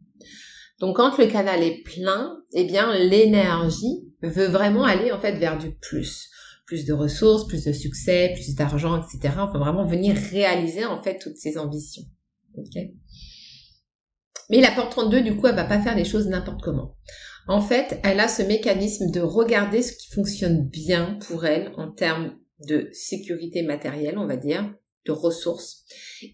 Donc 0.80 0.96
quand 0.96 1.16
le 1.18 1.26
canal 1.26 1.62
est 1.62 1.82
plein, 1.82 2.42
eh 2.52 2.64
bien 2.64 2.92
l'énergie 2.96 4.08
veut 4.22 4.46
vraiment 4.46 4.84
aller 4.84 5.12
en 5.12 5.20
fait 5.20 5.36
vers 5.36 5.58
du 5.58 5.72
plus, 5.72 6.28
plus 6.66 6.86
de 6.86 6.94
ressources, 6.94 7.46
plus 7.46 7.64
de 7.64 7.72
succès, 7.72 8.32
plus 8.34 8.54
d'argent, 8.54 9.00
etc. 9.00 9.34
On 9.38 9.52
peut 9.52 9.58
vraiment 9.58 9.86
venir 9.86 10.16
réaliser 10.16 10.86
en 10.86 11.02
fait 11.02 11.18
toutes 11.18 11.36
ces 11.36 11.58
ambitions. 11.58 12.04
Mais 14.48 14.60
la 14.60 14.72
porte 14.72 14.90
32, 14.90 15.22
du 15.22 15.36
coup, 15.36 15.46
elle 15.46 15.54
va 15.54 15.64
pas 15.64 15.80
faire 15.80 15.94
les 15.94 16.04
choses 16.04 16.26
n'importe 16.26 16.62
comment. 16.62 16.96
En 17.46 17.60
fait, 17.60 18.00
elle 18.02 18.20
a 18.20 18.28
ce 18.28 18.42
mécanisme 18.42 19.10
de 19.10 19.20
regarder 19.20 19.82
ce 19.82 19.92
qui 19.92 20.08
fonctionne 20.12 20.68
bien 20.68 21.18
pour 21.26 21.44
elle 21.44 21.72
en 21.76 21.90
termes 21.90 22.36
de 22.66 22.88
sécurité 22.92 23.62
matérielle, 23.62 24.18
on 24.18 24.26
va 24.26 24.36
dire, 24.36 24.74
de 25.06 25.12
ressources. 25.12 25.84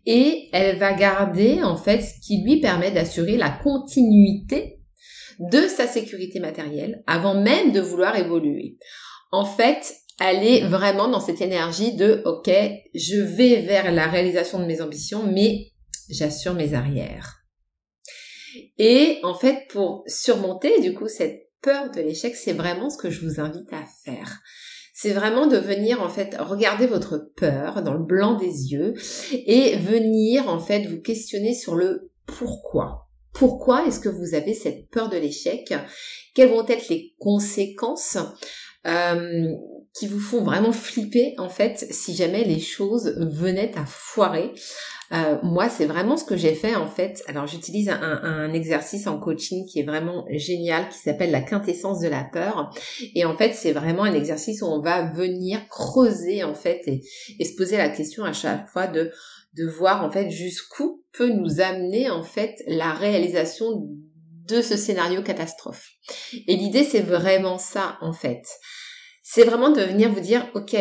Et 0.04 0.48
elle 0.52 0.78
va 0.78 0.92
garder, 0.92 1.62
en 1.62 1.76
fait, 1.76 2.00
ce 2.00 2.20
qui 2.20 2.42
lui 2.42 2.60
permet 2.60 2.90
d'assurer 2.90 3.36
la 3.36 3.50
continuité 3.50 4.80
de 5.38 5.60
sa 5.68 5.86
sécurité 5.86 6.40
matérielle 6.40 7.02
avant 7.06 7.40
même 7.40 7.72
de 7.72 7.80
vouloir 7.80 8.16
évoluer. 8.16 8.78
En 9.32 9.44
fait, 9.44 9.94
elle 10.20 10.44
est 10.44 10.66
vraiment 10.66 11.08
dans 11.08 11.20
cette 11.20 11.42
énergie 11.42 11.94
de, 11.94 12.22
OK, 12.24 12.50
je 12.94 13.20
vais 13.20 13.62
vers 13.62 13.92
la 13.92 14.06
réalisation 14.06 14.58
de 14.58 14.64
mes 14.64 14.80
ambitions, 14.80 15.30
mais 15.30 15.72
j'assure 16.08 16.54
mes 16.54 16.74
arrières. 16.74 17.42
Et 18.78 19.18
en 19.22 19.34
fait, 19.34 19.66
pour 19.68 20.04
surmonter 20.06 20.80
du 20.80 20.94
coup 20.94 21.08
cette 21.08 21.50
peur 21.60 21.90
de 21.90 22.00
l'échec, 22.00 22.34
c'est 22.34 22.52
vraiment 22.52 22.88
ce 22.88 22.96
que 22.96 23.10
je 23.10 23.26
vous 23.26 23.40
invite 23.40 23.72
à 23.72 23.84
faire. 24.04 24.40
C'est 24.98 25.12
vraiment 25.12 25.46
de 25.46 25.58
venir 25.58 26.00
en 26.00 26.08
fait 26.08 26.38
regarder 26.40 26.86
votre 26.86 27.18
peur 27.36 27.82
dans 27.82 27.92
le 27.92 28.02
blanc 28.02 28.38
des 28.38 28.72
yeux 28.72 28.94
et 29.30 29.76
venir 29.76 30.48
en 30.48 30.58
fait 30.58 30.86
vous 30.86 31.02
questionner 31.02 31.52
sur 31.52 31.74
le 31.74 32.10
pourquoi. 32.24 33.06
Pourquoi 33.34 33.86
est-ce 33.86 34.00
que 34.00 34.08
vous 34.08 34.34
avez 34.34 34.54
cette 34.54 34.88
peur 34.88 35.10
de 35.10 35.18
l'échec? 35.18 35.74
Quelles 36.34 36.48
vont 36.48 36.66
être 36.66 36.88
les 36.88 37.14
conséquences 37.18 38.16
euh, 38.86 39.52
qui 39.92 40.06
vous 40.06 40.18
font 40.18 40.42
vraiment 40.42 40.72
flipper 40.72 41.34
en 41.36 41.50
fait 41.50 41.86
si 41.90 42.14
jamais 42.14 42.44
les 42.44 42.58
choses 42.58 43.18
venaient 43.18 43.76
à 43.76 43.84
foirer? 43.84 44.52
Euh, 45.12 45.38
moi, 45.42 45.68
c'est 45.68 45.86
vraiment 45.86 46.16
ce 46.16 46.24
que 46.24 46.36
j'ai 46.36 46.54
fait 46.54 46.74
en 46.74 46.86
fait. 46.86 47.22
Alors, 47.28 47.46
j'utilise 47.46 47.88
un, 47.88 48.52
exercice 48.52 49.06
en 49.06 49.18
coaching 49.18 49.66
qui 49.66 49.80
est 49.80 49.84
vraiment 49.84 50.24
génial, 50.30 50.88
qui 50.88 50.98
s'appelle 50.98 51.30
la 51.30 51.42
quintessence 51.42 52.00
de 52.00 52.08
la 52.08 52.24
peur. 52.24 52.70
Et 53.14 53.24
en 53.24 53.36
fait, 53.36 53.52
c'est 53.52 53.72
vraiment 53.72 54.04
un 54.04 54.14
exercice 54.14 54.62
où 54.62 54.66
on 54.66 54.80
va 54.80 55.10
venir 55.12 55.60
creuser 55.68 56.42
en 56.44 56.54
fait 56.54 56.82
et, 56.86 57.02
et 57.38 57.44
se 57.44 57.56
poser 57.56 57.76
la 57.76 57.88
question 57.88 58.24
à 58.24 58.32
chaque 58.32 58.68
fois 58.68 58.86
de 58.86 59.10
de 59.54 59.66
voir 59.66 60.04
en 60.04 60.10
fait 60.10 60.28
jusqu'où 60.28 61.02
peut 61.12 61.30
nous 61.30 61.62
amener 61.62 62.10
en 62.10 62.22
fait 62.22 62.56
la 62.66 62.92
réalisation 62.92 63.88
de 64.46 64.60
ce 64.60 64.76
scénario 64.76 65.22
catastrophe. 65.22 65.88
Et 66.46 66.56
l'idée, 66.56 66.84
c'est 66.84 67.00
vraiment 67.00 67.56
ça 67.56 67.96
en 68.02 68.12
fait 68.12 68.42
c'est 69.28 69.42
vraiment 69.42 69.70
de 69.70 69.82
venir 69.82 70.12
vous 70.12 70.20
dire, 70.20 70.48
ok, 70.54 70.76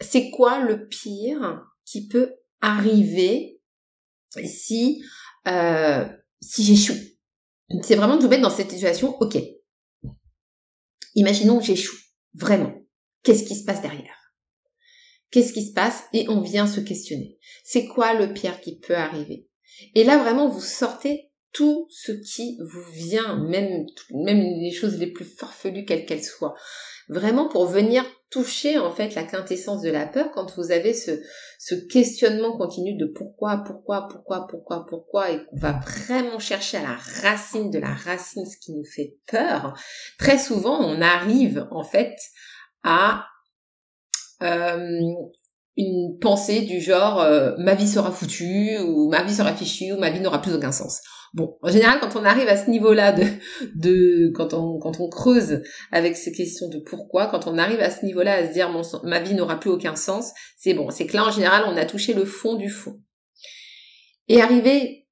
c'est 0.00 0.30
quoi 0.30 0.60
le 0.60 0.86
pire 0.86 1.64
qui 1.84 2.06
peut 2.06 2.32
arriver 2.60 3.51
si 4.44 5.02
euh, 5.46 6.06
si 6.40 6.64
j'échoue 6.64 6.98
C'est 7.82 7.96
vraiment 7.96 8.16
de 8.16 8.22
vous 8.22 8.28
mettre 8.28 8.42
dans 8.42 8.50
cette 8.50 8.70
situation, 8.70 9.16
ok. 9.20 9.38
Imaginons 11.14 11.58
que 11.58 11.64
j'échoue, 11.64 11.96
vraiment. 12.34 12.74
Qu'est-ce 13.22 13.44
qui 13.44 13.54
se 13.54 13.64
passe 13.64 13.82
derrière? 13.82 14.16
Qu'est-ce 15.30 15.52
qui 15.52 15.66
se 15.66 15.72
passe? 15.72 16.04
Et 16.12 16.28
on 16.28 16.40
vient 16.40 16.66
se 16.66 16.80
questionner. 16.80 17.38
C'est 17.64 17.86
quoi 17.86 18.14
le 18.14 18.32
pire 18.32 18.60
qui 18.60 18.78
peut 18.78 18.96
arriver? 18.96 19.48
Et 19.94 20.04
là, 20.04 20.18
vraiment, 20.18 20.48
vous 20.48 20.60
sortez 20.60 21.30
tout 21.52 21.86
ce 21.90 22.12
qui 22.12 22.58
vous 22.60 22.92
vient, 22.92 23.38
même, 23.38 23.86
même 24.10 24.40
les 24.40 24.72
choses 24.72 24.98
les 24.98 25.10
plus 25.10 25.24
farfelues, 25.24 25.84
quelles 25.84 26.06
qu'elles 26.06 26.24
soient 26.24 26.54
vraiment 27.08 27.48
pour 27.48 27.66
venir 27.66 28.04
toucher 28.32 28.78
en 28.78 28.90
fait 28.90 29.14
la 29.14 29.24
quintessence 29.24 29.82
de 29.82 29.90
la 29.90 30.06
peur 30.06 30.32
quand 30.32 30.56
vous 30.56 30.72
avez 30.72 30.94
ce, 30.94 31.10
ce 31.58 31.74
questionnement 31.74 32.56
continu 32.56 32.96
de 32.96 33.06
pourquoi, 33.06 33.62
pourquoi, 33.64 34.08
pourquoi, 34.08 34.46
pourquoi, 34.48 34.86
pourquoi 34.88 35.30
et 35.30 35.44
qu'on 35.44 35.58
va 35.58 35.72
vraiment 35.72 36.38
chercher 36.38 36.78
à 36.78 36.82
la 36.82 36.96
racine 37.22 37.70
de 37.70 37.78
la 37.78 37.92
racine 37.92 38.46
ce 38.46 38.56
qui 38.56 38.72
nous 38.72 38.84
fait 38.84 39.16
peur, 39.26 39.78
très 40.18 40.38
souvent 40.38 40.80
on 40.80 41.00
arrive 41.00 41.68
en 41.70 41.84
fait 41.84 42.16
à 42.82 43.26
euh, 44.42 45.00
une 45.76 46.18
pensée 46.18 46.62
du 46.62 46.80
genre 46.80 47.20
euh, 47.20 47.54
ma 47.58 47.74
vie 47.74 47.88
sera 47.88 48.10
foutue 48.10 48.78
ou 48.78 49.10
ma 49.10 49.22
vie 49.22 49.34
sera 49.34 49.54
fichue 49.54 49.92
ou 49.92 49.98
ma 49.98 50.10
vie 50.10 50.20
n'aura 50.20 50.40
plus 50.40 50.54
aucun 50.54 50.72
sens. 50.72 51.00
Bon, 51.34 51.56
en 51.62 51.70
général, 51.70 51.98
quand 52.00 52.14
on 52.16 52.24
arrive 52.24 52.48
à 52.48 52.62
ce 52.62 52.68
niveau-là 52.68 53.12
de, 53.12 53.24
de 53.74 54.30
quand 54.34 54.52
on 54.52 54.78
quand 54.78 55.00
on 55.00 55.08
creuse 55.08 55.62
avec 55.90 56.16
ces 56.16 56.32
questions 56.32 56.68
de 56.68 56.78
pourquoi, 56.78 57.28
quand 57.28 57.46
on 57.46 57.56
arrive 57.56 57.80
à 57.80 57.90
ce 57.90 58.04
niveau-là 58.04 58.34
à 58.34 58.46
se 58.46 58.52
dire 58.52 58.68
mon, 58.68 58.82
ma 59.04 59.20
vie 59.20 59.34
n'aura 59.34 59.58
plus 59.58 59.70
aucun 59.70 59.96
sens, 59.96 60.32
c'est 60.58 60.74
bon. 60.74 60.90
C'est 60.90 61.06
que 61.06 61.16
là, 61.16 61.24
en 61.24 61.30
général, 61.30 61.64
on 61.66 61.76
a 61.76 61.86
touché 61.86 62.12
le 62.12 62.24
fond 62.24 62.56
du 62.56 62.68
fond. 62.68 63.00
Et 64.28 64.42
arrivé 64.42 65.08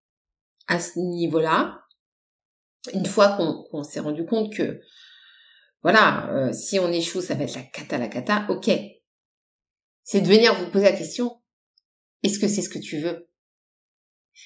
à 0.68 0.78
ce 0.78 0.98
niveau-là, 0.98 1.80
une 2.92 3.06
fois 3.06 3.38
qu'on 3.70 3.82
s'est 3.82 4.00
rendu 4.00 4.26
compte 4.26 4.54
que 4.54 4.80
voilà, 5.82 6.30
euh, 6.34 6.52
si 6.52 6.78
on 6.78 6.92
échoue, 6.92 7.22
ça 7.22 7.34
va 7.34 7.44
être 7.44 7.54
la 7.54 7.62
cata, 7.62 7.96
la 7.96 8.08
cata. 8.08 8.46
Ok, 8.50 8.70
c'est 10.04 10.20
de 10.20 10.26
venir 10.26 10.54
vous 10.54 10.70
poser 10.70 10.84
la 10.84 10.92
question 10.92 11.40
est-ce 12.22 12.38
que 12.38 12.48
c'est 12.48 12.62
ce 12.62 12.68
que 12.68 12.78
tu 12.78 12.98
veux? 12.98 13.29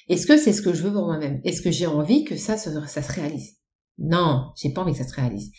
Est-ce 0.09 0.27
que 0.27 0.37
c'est 0.37 0.53
ce 0.53 0.63
que 0.63 0.75
je 0.75 0.83
veux 0.83 0.93
pour 0.93 1.07
moi-même? 1.07 1.41
Est-ce 1.45 1.63
que 1.63 1.71
j'ai 1.71 1.87
envie 1.87 2.25
que 2.25 2.37
ça, 2.37 2.57
se 2.57 3.13
réalise? 3.13 3.57
Non, 3.99 4.53
j'ai 4.61 4.71
pas 4.71 4.83
envie 4.83 4.93
que 4.93 4.99
ça 4.99 5.09
se 5.09 5.15
réalise. 5.15 5.53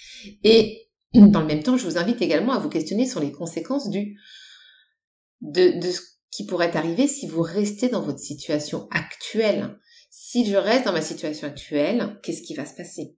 Et 0.43 0.89
dans 1.13 1.41
le 1.41 1.47
même 1.47 1.63
temps, 1.63 1.77
je 1.77 1.85
vous 1.85 1.97
invite 1.97 2.21
également 2.21 2.53
à 2.53 2.59
vous 2.59 2.69
questionner 2.69 3.07
sur 3.07 3.19
les 3.19 3.31
conséquences 3.31 3.89
du 3.89 4.17
de, 5.41 5.79
de 5.79 5.91
ce 5.91 6.01
qui 6.31 6.45
pourrait 6.45 6.75
arriver 6.75 7.07
si 7.07 7.27
vous 7.27 7.41
restez 7.41 7.89
dans 7.89 8.01
votre 8.01 8.19
situation 8.19 8.87
actuelle. 8.91 9.77
Si 10.09 10.45
je 10.45 10.55
reste 10.55 10.85
dans 10.85 10.91
ma 10.91 11.01
situation 11.01 11.47
actuelle, 11.47 12.19
qu'est-ce 12.23 12.41
qui 12.41 12.55
va 12.55 12.65
se 12.65 12.75
passer? 12.75 13.15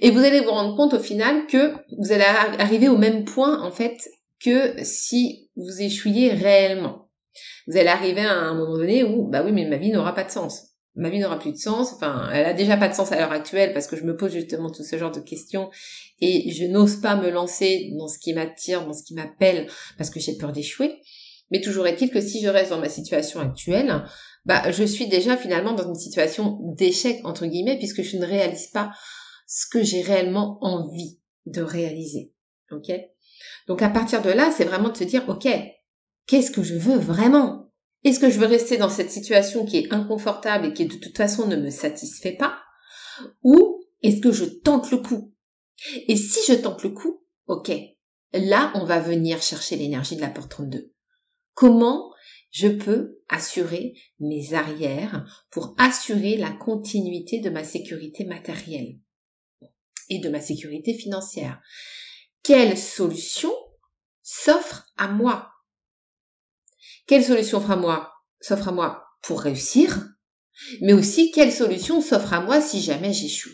Et 0.00 0.10
vous 0.10 0.20
allez 0.20 0.40
vous 0.40 0.50
rendre 0.50 0.76
compte 0.76 0.94
au 0.94 1.02
final 1.02 1.46
que 1.46 1.74
vous 1.98 2.12
allez 2.12 2.24
arriver 2.24 2.88
au 2.88 2.96
même 2.96 3.24
point 3.24 3.60
en 3.62 3.72
fait 3.72 3.98
que 4.38 4.74
si 4.84 5.50
vous 5.56 5.82
échouiez 5.82 6.32
réellement. 6.32 7.09
Vous 7.66 7.76
allez 7.76 7.88
arriver 7.88 8.22
à 8.22 8.32
un 8.32 8.54
moment 8.54 8.76
donné 8.76 9.04
où, 9.04 9.28
bah 9.28 9.42
oui, 9.44 9.52
mais 9.52 9.66
ma 9.66 9.76
vie 9.76 9.90
n'aura 9.90 10.14
pas 10.14 10.24
de 10.24 10.30
sens. 10.30 10.70
Ma 10.96 11.08
vie 11.08 11.18
n'aura 11.18 11.38
plus 11.38 11.52
de 11.52 11.56
sens. 11.56 11.92
Enfin, 11.92 12.28
elle 12.32 12.44
a 12.44 12.52
déjà 12.52 12.76
pas 12.76 12.88
de 12.88 12.94
sens 12.94 13.12
à 13.12 13.16
l'heure 13.16 13.32
actuelle 13.32 13.72
parce 13.72 13.86
que 13.86 13.96
je 13.96 14.04
me 14.04 14.16
pose 14.16 14.32
justement 14.32 14.70
tout 14.70 14.82
ce 14.82 14.98
genre 14.98 15.12
de 15.12 15.20
questions 15.20 15.70
et 16.20 16.50
je 16.50 16.64
n'ose 16.64 16.96
pas 16.96 17.16
me 17.16 17.30
lancer 17.30 17.92
dans 17.98 18.08
ce 18.08 18.18
qui 18.18 18.34
m'attire, 18.34 18.84
dans 18.84 18.92
ce 18.92 19.04
qui 19.04 19.14
m'appelle 19.14 19.68
parce 19.96 20.10
que 20.10 20.20
j'ai 20.20 20.36
peur 20.36 20.52
d'échouer. 20.52 21.00
Mais 21.50 21.60
toujours 21.60 21.86
est-il 21.86 22.10
que 22.10 22.20
si 22.20 22.42
je 22.42 22.48
reste 22.48 22.70
dans 22.70 22.78
ma 22.78 22.88
situation 22.88 23.40
actuelle, 23.40 24.04
bah, 24.44 24.70
je 24.70 24.84
suis 24.84 25.08
déjà 25.08 25.36
finalement 25.36 25.72
dans 25.72 25.88
une 25.88 25.98
situation 25.98 26.58
d'échec, 26.76 27.20
entre 27.24 27.46
guillemets, 27.46 27.78
puisque 27.78 28.02
je 28.02 28.16
ne 28.16 28.24
réalise 28.24 28.68
pas 28.68 28.92
ce 29.46 29.66
que 29.66 29.82
j'ai 29.82 30.00
réellement 30.00 30.58
envie 30.60 31.18
de 31.46 31.62
réaliser. 31.62 32.32
Ok? 32.70 32.92
Donc, 33.66 33.82
à 33.82 33.90
partir 33.90 34.22
de 34.22 34.30
là, 34.30 34.52
c'est 34.56 34.64
vraiment 34.64 34.90
de 34.90 34.96
se 34.96 35.04
dire, 35.04 35.28
ok, 35.28 35.48
Qu'est-ce 36.30 36.52
que 36.52 36.62
je 36.62 36.76
veux 36.76 36.96
vraiment? 36.96 37.72
Est-ce 38.04 38.20
que 38.20 38.30
je 38.30 38.38
veux 38.38 38.46
rester 38.46 38.76
dans 38.76 38.88
cette 38.88 39.10
situation 39.10 39.66
qui 39.66 39.78
est 39.78 39.92
inconfortable 39.92 40.66
et 40.66 40.72
qui 40.72 40.86
de 40.86 40.94
toute 40.94 41.16
façon 41.16 41.48
ne 41.48 41.56
me 41.56 41.70
satisfait 41.70 42.36
pas? 42.36 42.56
Ou 43.42 43.84
est-ce 44.04 44.20
que 44.20 44.30
je 44.30 44.44
tente 44.44 44.92
le 44.92 44.98
coup? 44.98 45.34
Et 46.06 46.16
si 46.16 46.38
je 46.46 46.56
tente 46.56 46.84
le 46.84 46.90
coup, 46.90 47.24
ok, 47.48 47.72
là 48.32 48.70
on 48.76 48.84
va 48.84 49.00
venir 49.00 49.42
chercher 49.42 49.74
l'énergie 49.74 50.14
de 50.14 50.20
la 50.20 50.30
porte 50.30 50.52
32. 50.52 50.92
Comment 51.54 52.12
je 52.52 52.68
peux 52.68 53.18
assurer 53.28 53.94
mes 54.20 54.54
arrières 54.54 55.26
pour 55.50 55.74
assurer 55.78 56.36
la 56.36 56.52
continuité 56.52 57.40
de 57.40 57.50
ma 57.50 57.64
sécurité 57.64 58.24
matérielle 58.24 59.00
et 60.08 60.20
de 60.20 60.28
ma 60.28 60.40
sécurité 60.40 60.94
financière? 60.94 61.60
Quelle 62.44 62.78
solution 62.78 63.50
s'offre 64.22 64.86
à 64.96 65.08
moi? 65.08 65.49
Quelle 67.10 67.24
solution 67.24 67.58
s'offre 68.40 68.68
à 68.68 68.72
moi 68.72 69.04
pour 69.22 69.40
réussir 69.40 70.06
mais 70.80 70.92
aussi 70.92 71.32
quelle 71.32 71.50
solution 71.50 72.00
s'offre 72.00 72.34
à 72.34 72.40
moi 72.40 72.60
si 72.60 72.80
jamais 72.80 73.12
j'échoue. 73.12 73.50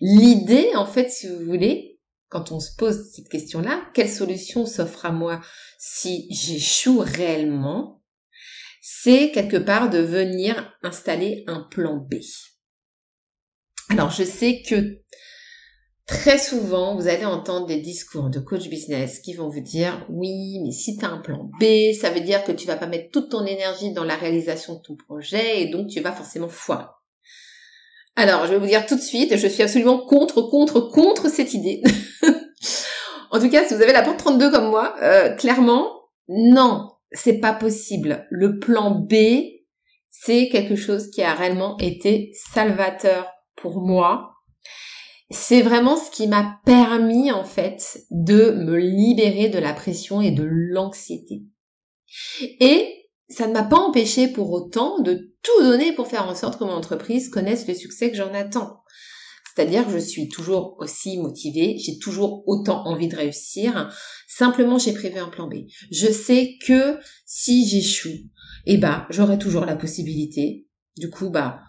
L'idée, 0.00 0.70
en 0.76 0.86
fait, 0.86 1.10
si 1.10 1.26
vous 1.26 1.44
voulez, 1.44 1.98
quand 2.28 2.52
on 2.52 2.60
se 2.60 2.76
pose 2.76 3.10
cette 3.10 3.28
question-là, 3.28 3.90
quelle 3.92 4.08
solution 4.08 4.66
s'offre 4.66 5.04
à 5.04 5.10
moi 5.10 5.40
si 5.80 6.28
j'échoue 6.30 7.00
réellement, 7.00 8.04
c'est 8.80 9.32
quelque 9.32 9.56
part 9.56 9.90
de 9.90 9.98
venir 9.98 10.78
installer 10.84 11.42
un 11.48 11.62
plan 11.62 11.96
B. 11.96 12.20
Alors 13.88 14.12
je 14.12 14.22
sais 14.22 14.62
que 14.62 15.00
Très 16.08 16.38
souvent, 16.38 16.96
vous 16.96 17.06
allez 17.06 17.26
entendre 17.26 17.66
des 17.66 17.76
discours 17.76 18.30
de 18.30 18.38
coach 18.38 18.70
business 18.70 19.18
qui 19.18 19.34
vont 19.34 19.50
vous 19.50 19.60
dire 19.60 20.06
oui, 20.08 20.58
mais 20.64 20.72
si 20.72 20.96
tu 20.96 21.04
as 21.04 21.10
un 21.10 21.18
plan 21.18 21.50
B, 21.60 21.92
ça 21.92 22.08
veut 22.08 22.22
dire 22.22 22.44
que 22.44 22.52
tu 22.52 22.66
vas 22.66 22.76
pas 22.76 22.86
mettre 22.86 23.10
toute 23.10 23.30
ton 23.30 23.44
énergie 23.44 23.92
dans 23.92 24.04
la 24.04 24.16
réalisation 24.16 24.76
de 24.76 24.80
ton 24.80 24.96
projet 24.96 25.60
et 25.60 25.66
donc 25.66 25.88
tu 25.88 26.00
vas 26.00 26.12
forcément 26.12 26.48
foirer. 26.48 26.86
Alors, 28.16 28.46
je 28.46 28.52
vais 28.52 28.58
vous 28.58 28.66
dire 28.66 28.86
tout 28.86 28.96
de 28.96 29.02
suite, 29.02 29.36
je 29.36 29.46
suis 29.46 29.62
absolument 29.62 29.98
contre, 29.98 30.40
contre, 30.40 30.80
contre 30.80 31.28
cette 31.28 31.52
idée. 31.52 31.82
en 33.30 33.38
tout 33.38 33.50
cas, 33.50 33.64
si 33.66 33.74
vous 33.74 33.82
avez 33.82 33.92
la 33.92 34.02
porte 34.02 34.18
32 34.18 34.50
comme 34.50 34.70
moi, 34.70 34.94
euh, 35.02 35.34
clairement, 35.36 35.92
non, 36.26 36.88
c'est 37.12 37.38
pas 37.38 37.52
possible. 37.52 38.26
Le 38.30 38.58
plan 38.58 38.92
B, 38.92 39.14
c'est 40.08 40.48
quelque 40.48 40.74
chose 40.74 41.10
qui 41.10 41.22
a 41.22 41.34
réellement 41.34 41.76
été 41.80 42.32
salvateur 42.54 43.28
pour 43.56 43.82
moi 43.82 44.37
c'est 45.30 45.62
vraiment 45.62 45.96
ce 45.96 46.10
qui 46.10 46.26
m'a 46.26 46.60
permis 46.64 47.30
en 47.32 47.44
fait 47.44 48.04
de 48.10 48.50
me 48.52 48.76
libérer 48.76 49.48
de 49.48 49.58
la 49.58 49.74
pression 49.74 50.20
et 50.20 50.30
de 50.30 50.44
l'anxiété. 50.44 51.42
Et 52.60 53.10
ça 53.28 53.46
ne 53.46 53.52
m'a 53.52 53.62
pas 53.62 53.76
empêché 53.76 54.28
pour 54.28 54.50
autant 54.52 55.00
de 55.00 55.34
tout 55.42 55.62
donner 55.62 55.92
pour 55.92 56.08
faire 56.08 56.26
en 56.26 56.34
sorte 56.34 56.58
que 56.58 56.64
mon 56.64 56.72
entreprise 56.72 57.28
connaisse 57.28 57.68
le 57.68 57.74
succès 57.74 58.10
que 58.10 58.16
j'en 58.16 58.32
attends. 58.32 58.82
C'est-à-dire 59.54 59.86
que 59.86 59.92
je 59.92 59.98
suis 59.98 60.28
toujours 60.28 60.76
aussi 60.78 61.18
motivée, 61.18 61.76
j'ai 61.78 61.98
toujours 61.98 62.44
autant 62.46 62.86
envie 62.86 63.08
de 63.08 63.16
réussir. 63.16 63.92
Simplement, 64.28 64.78
j'ai 64.78 64.92
prévu 64.92 65.18
un 65.18 65.28
plan 65.28 65.48
B. 65.48 65.66
Je 65.90 66.06
sais 66.06 66.56
que 66.64 66.96
si 67.26 67.66
j'échoue, 67.66 68.30
eh 68.66 68.78
ben, 68.78 69.04
j'aurai 69.10 69.36
toujours 69.36 69.64
la 69.64 69.74
possibilité, 69.74 70.68
du 70.96 71.10
coup, 71.10 71.28
bah, 71.28 71.60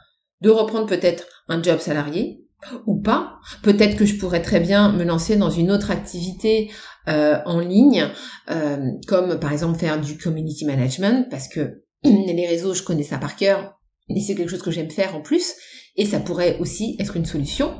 de 0.41 0.51
reprendre 0.51 0.85
peut-être 0.85 1.25
un 1.47 1.63
job 1.63 1.79
salarié, 1.79 2.45
ou 2.85 2.99
pas. 2.99 3.39
Peut-être 3.63 3.97
que 3.97 4.05
je 4.05 4.15
pourrais 4.15 4.41
très 4.41 4.59
bien 4.59 4.91
me 4.91 5.03
lancer 5.03 5.35
dans 5.35 5.49
une 5.49 5.71
autre 5.71 5.91
activité 5.91 6.71
euh, 7.07 7.37
en 7.45 7.59
ligne, 7.59 8.07
euh, 8.49 8.77
comme 9.07 9.39
par 9.39 9.51
exemple 9.51 9.79
faire 9.79 9.99
du 9.99 10.17
community 10.17 10.65
management, 10.65 11.27
parce 11.29 11.47
que 11.47 11.83
les 12.03 12.47
réseaux, 12.47 12.73
je 12.73 12.83
connais 12.83 13.03
ça 13.03 13.17
par 13.17 13.35
cœur, 13.35 13.79
et 14.09 14.19
c'est 14.21 14.35
quelque 14.35 14.49
chose 14.49 14.61
que 14.61 14.71
j'aime 14.71 14.91
faire 14.91 15.15
en 15.15 15.21
plus, 15.21 15.53
et 15.95 16.05
ça 16.05 16.19
pourrait 16.19 16.57
aussi 16.59 16.95
être 16.99 17.15
une 17.15 17.25
solution 17.25 17.73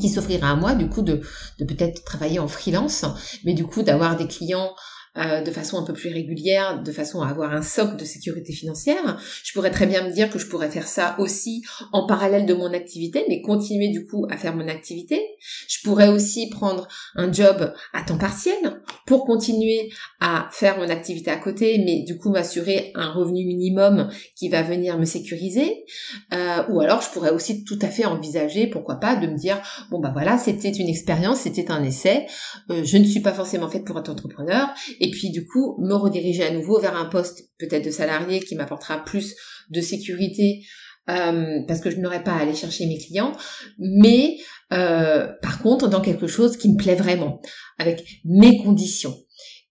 qui 0.00 0.08
s'offrira 0.08 0.50
à 0.50 0.56
moi 0.56 0.74
du 0.74 0.88
coup 0.88 1.02
de, 1.02 1.20
de 1.58 1.64
peut-être 1.64 2.02
travailler 2.04 2.38
en 2.38 2.48
freelance, 2.48 3.04
mais 3.44 3.52
du 3.52 3.64
coup 3.64 3.82
d'avoir 3.82 4.16
des 4.16 4.26
clients 4.26 4.70
euh, 5.18 5.42
de 5.42 5.50
façon 5.50 5.78
un 5.78 5.82
peu 5.82 5.92
plus 5.92 6.10
régulière, 6.10 6.82
de 6.82 6.90
façon 6.90 7.20
à 7.20 7.28
avoir 7.28 7.52
un 7.52 7.60
socle 7.60 7.96
de 7.96 8.04
sécurité 8.04 8.54
financière. 8.54 9.20
Je 9.44 9.52
pourrais 9.52 9.70
très 9.70 9.86
bien 9.86 10.08
me 10.08 10.10
dire 10.10 10.30
que 10.30 10.38
je 10.38 10.46
pourrais 10.46 10.70
faire 10.70 10.86
ça 10.86 11.16
aussi 11.18 11.62
en 11.92 12.06
parallèle 12.06 12.46
de 12.46 12.54
mon 12.54 12.72
activité, 12.72 13.26
mais 13.28 13.42
continuer 13.42 13.88
du 13.88 14.06
coup 14.06 14.26
à 14.30 14.38
faire 14.38 14.56
mon 14.56 14.68
activité. 14.68 15.20
Je 15.68 15.78
pourrais 15.84 16.08
aussi 16.08 16.48
prendre 16.48 16.88
un 17.14 17.30
job 17.30 17.74
à 17.92 18.02
temps 18.02 18.16
partiel 18.16 18.80
pour 19.06 19.26
continuer 19.26 19.90
à 20.20 20.48
faire 20.50 20.78
mon 20.78 20.88
activité 20.88 21.30
à 21.30 21.36
côté, 21.36 21.82
mais 21.84 22.04
du 22.04 22.16
coup 22.16 22.30
m'assurer 22.30 22.92
un 22.94 23.12
revenu 23.12 23.44
minimum 23.44 24.08
qui 24.34 24.48
va 24.48 24.62
venir 24.62 24.98
me 24.98 25.04
sécuriser. 25.04 25.84
Euh, 26.32 26.62
ou 26.70 26.80
alors 26.80 27.02
je 27.02 27.10
pourrais 27.10 27.32
aussi 27.32 27.64
tout 27.64 27.78
à 27.82 27.88
fait 27.88 28.06
envisager, 28.06 28.66
pourquoi 28.66 28.96
pas, 28.96 29.16
de 29.16 29.26
me 29.26 29.36
dire 29.36 29.60
bon 29.90 30.00
bah 30.00 30.10
voilà, 30.10 30.38
c'était 30.38 30.70
une 30.70 30.88
expérience, 30.88 31.40
c'était 31.40 31.70
un 31.70 31.82
essai. 31.84 32.24
Euh, 32.70 32.82
je 32.82 32.96
ne 32.96 33.04
suis 33.04 33.20
pas 33.20 33.34
forcément 33.34 33.68
faite 33.68 33.84
pour 33.84 33.98
être 33.98 34.08
entrepreneur 34.08 34.70
et 35.02 35.10
puis 35.10 35.30
du 35.30 35.46
coup 35.46 35.76
me 35.80 35.94
rediriger 35.94 36.44
à 36.44 36.50
nouveau 36.50 36.80
vers 36.80 36.96
un 36.96 37.06
poste 37.06 37.50
peut-être 37.58 37.84
de 37.84 37.90
salarié 37.90 38.40
qui 38.40 38.54
m'apportera 38.54 39.04
plus 39.04 39.34
de 39.68 39.80
sécurité 39.80 40.62
euh, 41.10 41.58
parce 41.66 41.80
que 41.80 41.90
je 41.90 41.96
n'aurai 41.96 42.22
pas 42.22 42.30
à 42.30 42.42
aller 42.42 42.54
chercher 42.54 42.86
mes 42.86 42.96
clients, 42.96 43.32
mais 43.78 44.36
euh, 44.72 45.26
par 45.42 45.60
contre 45.60 45.88
dans 45.88 46.00
quelque 46.00 46.28
chose 46.28 46.56
qui 46.56 46.72
me 46.72 46.76
plaît 46.76 46.94
vraiment, 46.94 47.42
avec 47.78 48.20
mes 48.24 48.62
conditions. 48.62 49.14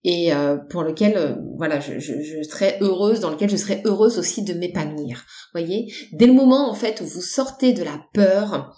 Et 0.04 0.34
euh, 0.34 0.56
pour 0.68 0.82
lequel 0.82 1.38
voilà 1.56 1.80
je, 1.80 2.00
je, 2.00 2.42
serai 2.42 2.76
heureuse 2.80 3.20
dans 3.20 3.30
lequel 3.30 3.48
je 3.48 3.56
serai 3.56 3.80
heureuse 3.84 4.18
aussi 4.18 4.42
de 4.42 4.52
m'épanouir. 4.52 5.24
Voyez? 5.54 5.90
Dès 6.12 6.26
le 6.26 6.32
moment 6.34 6.68
en 6.68 6.74
fait 6.74 7.00
où 7.00 7.06
vous 7.06 7.22
sortez 7.22 7.72
de 7.72 7.84
la 7.84 8.04
peur 8.12 8.76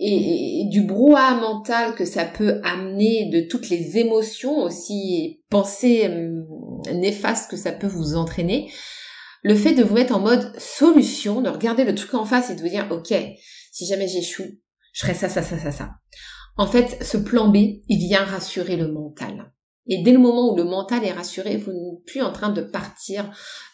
et, 0.00 0.66
du 0.70 0.82
brouhaha 0.82 1.34
mental 1.34 1.94
que 1.94 2.04
ça 2.04 2.24
peut 2.24 2.60
amener, 2.62 3.30
de 3.30 3.40
toutes 3.48 3.68
les 3.68 3.98
émotions 3.98 4.62
aussi, 4.62 5.40
pensées 5.50 6.06
hum, 6.06 6.44
néfastes 6.94 7.50
que 7.50 7.56
ça 7.56 7.72
peut 7.72 7.86
vous 7.86 8.14
entraîner, 8.14 8.70
le 9.42 9.54
fait 9.54 9.74
de 9.74 9.82
vous 9.82 9.94
mettre 9.94 10.14
en 10.14 10.20
mode 10.20 10.58
solution, 10.58 11.40
de 11.40 11.48
regarder 11.48 11.84
le 11.84 11.94
truc 11.94 12.14
en 12.14 12.24
face 12.24 12.50
et 12.50 12.54
de 12.54 12.60
vous 12.60 12.68
dire, 12.68 12.86
ok, 12.90 13.14
si 13.72 13.86
jamais 13.86 14.08
j'échoue, 14.08 14.58
je 14.92 15.00
ferai 15.00 15.14
ça, 15.14 15.28
ça, 15.28 15.42
ça, 15.42 15.58
ça, 15.58 15.70
ça. 15.70 15.90
En 16.56 16.66
fait, 16.66 17.04
ce 17.04 17.16
plan 17.16 17.48
B, 17.48 17.56
il 17.88 17.98
vient 17.98 18.24
rassurer 18.24 18.76
le 18.76 18.88
mental. 18.88 19.52
Et 19.88 20.02
dès 20.02 20.12
le 20.12 20.18
moment 20.18 20.52
où 20.52 20.56
le 20.56 20.64
mental 20.64 21.04
est 21.04 21.12
rassuré, 21.12 21.56
vous 21.56 21.72
n'êtes 21.72 22.04
plus 22.06 22.22
en 22.22 22.30
train 22.30 22.50
de 22.50 22.60
partir 22.60 23.30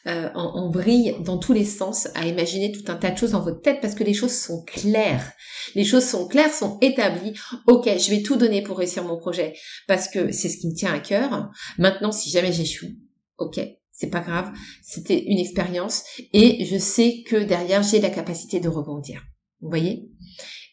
euh, 0.07 0.29
en, 0.35 0.45
en 0.45 0.71
vrille 0.71 1.17
dans 1.21 1.39
tous 1.39 1.53
les 1.53 1.65
sens 1.65 2.09
à 2.15 2.27
imaginer 2.27 2.73
tout 2.73 2.85
un 2.91 2.95
tas 2.95 3.11
de 3.11 3.19
choses 3.19 3.33
dans 3.33 3.43
votre 3.43 3.61
tête 3.61 3.81
parce 3.81 3.95
que 3.95 4.05
les 4.05 4.15
choses 4.15 4.35
sont 4.35 4.63
claires. 4.65 5.33
Les 5.75 5.85
choses 5.85 6.05
sont 6.05 6.29
claires, 6.29 6.53
sont 6.53 6.79
établies. 6.81 7.35
Ok, 7.67 7.87
je 7.87 8.11
vais 8.11 8.23
tout 8.23 8.37
donner 8.37 8.63
pour 8.63 8.79
réussir 8.79 9.05
mon 9.05 9.19
projet 9.19 9.55
parce 9.89 10.09
que 10.09 10.31
c'est 10.31 10.49
ce 10.49 10.59
qui 10.59 10.69
me 10.69 10.75
tient 10.75 10.95
à 10.95 11.01
cœur. 11.01 11.51
Maintenant, 11.79 12.13
si 12.13 12.31
jamais 12.31 12.53
j'échoue, 12.53 12.93
ok, 13.39 13.61
c'est 13.91 14.11
pas 14.11 14.21
grave. 14.21 14.53
C'était 14.83 15.25
une 15.25 15.39
expérience 15.39 16.05
et 16.33 16.65
je 16.65 16.79
sais 16.79 17.25
que 17.27 17.37
derrière 17.37 17.83
j'ai 17.83 18.01
la 18.01 18.11
capacité 18.11 18.61
de 18.61 18.69
rebondir. 18.69 19.23
Vous 19.61 19.69
voyez? 19.69 20.09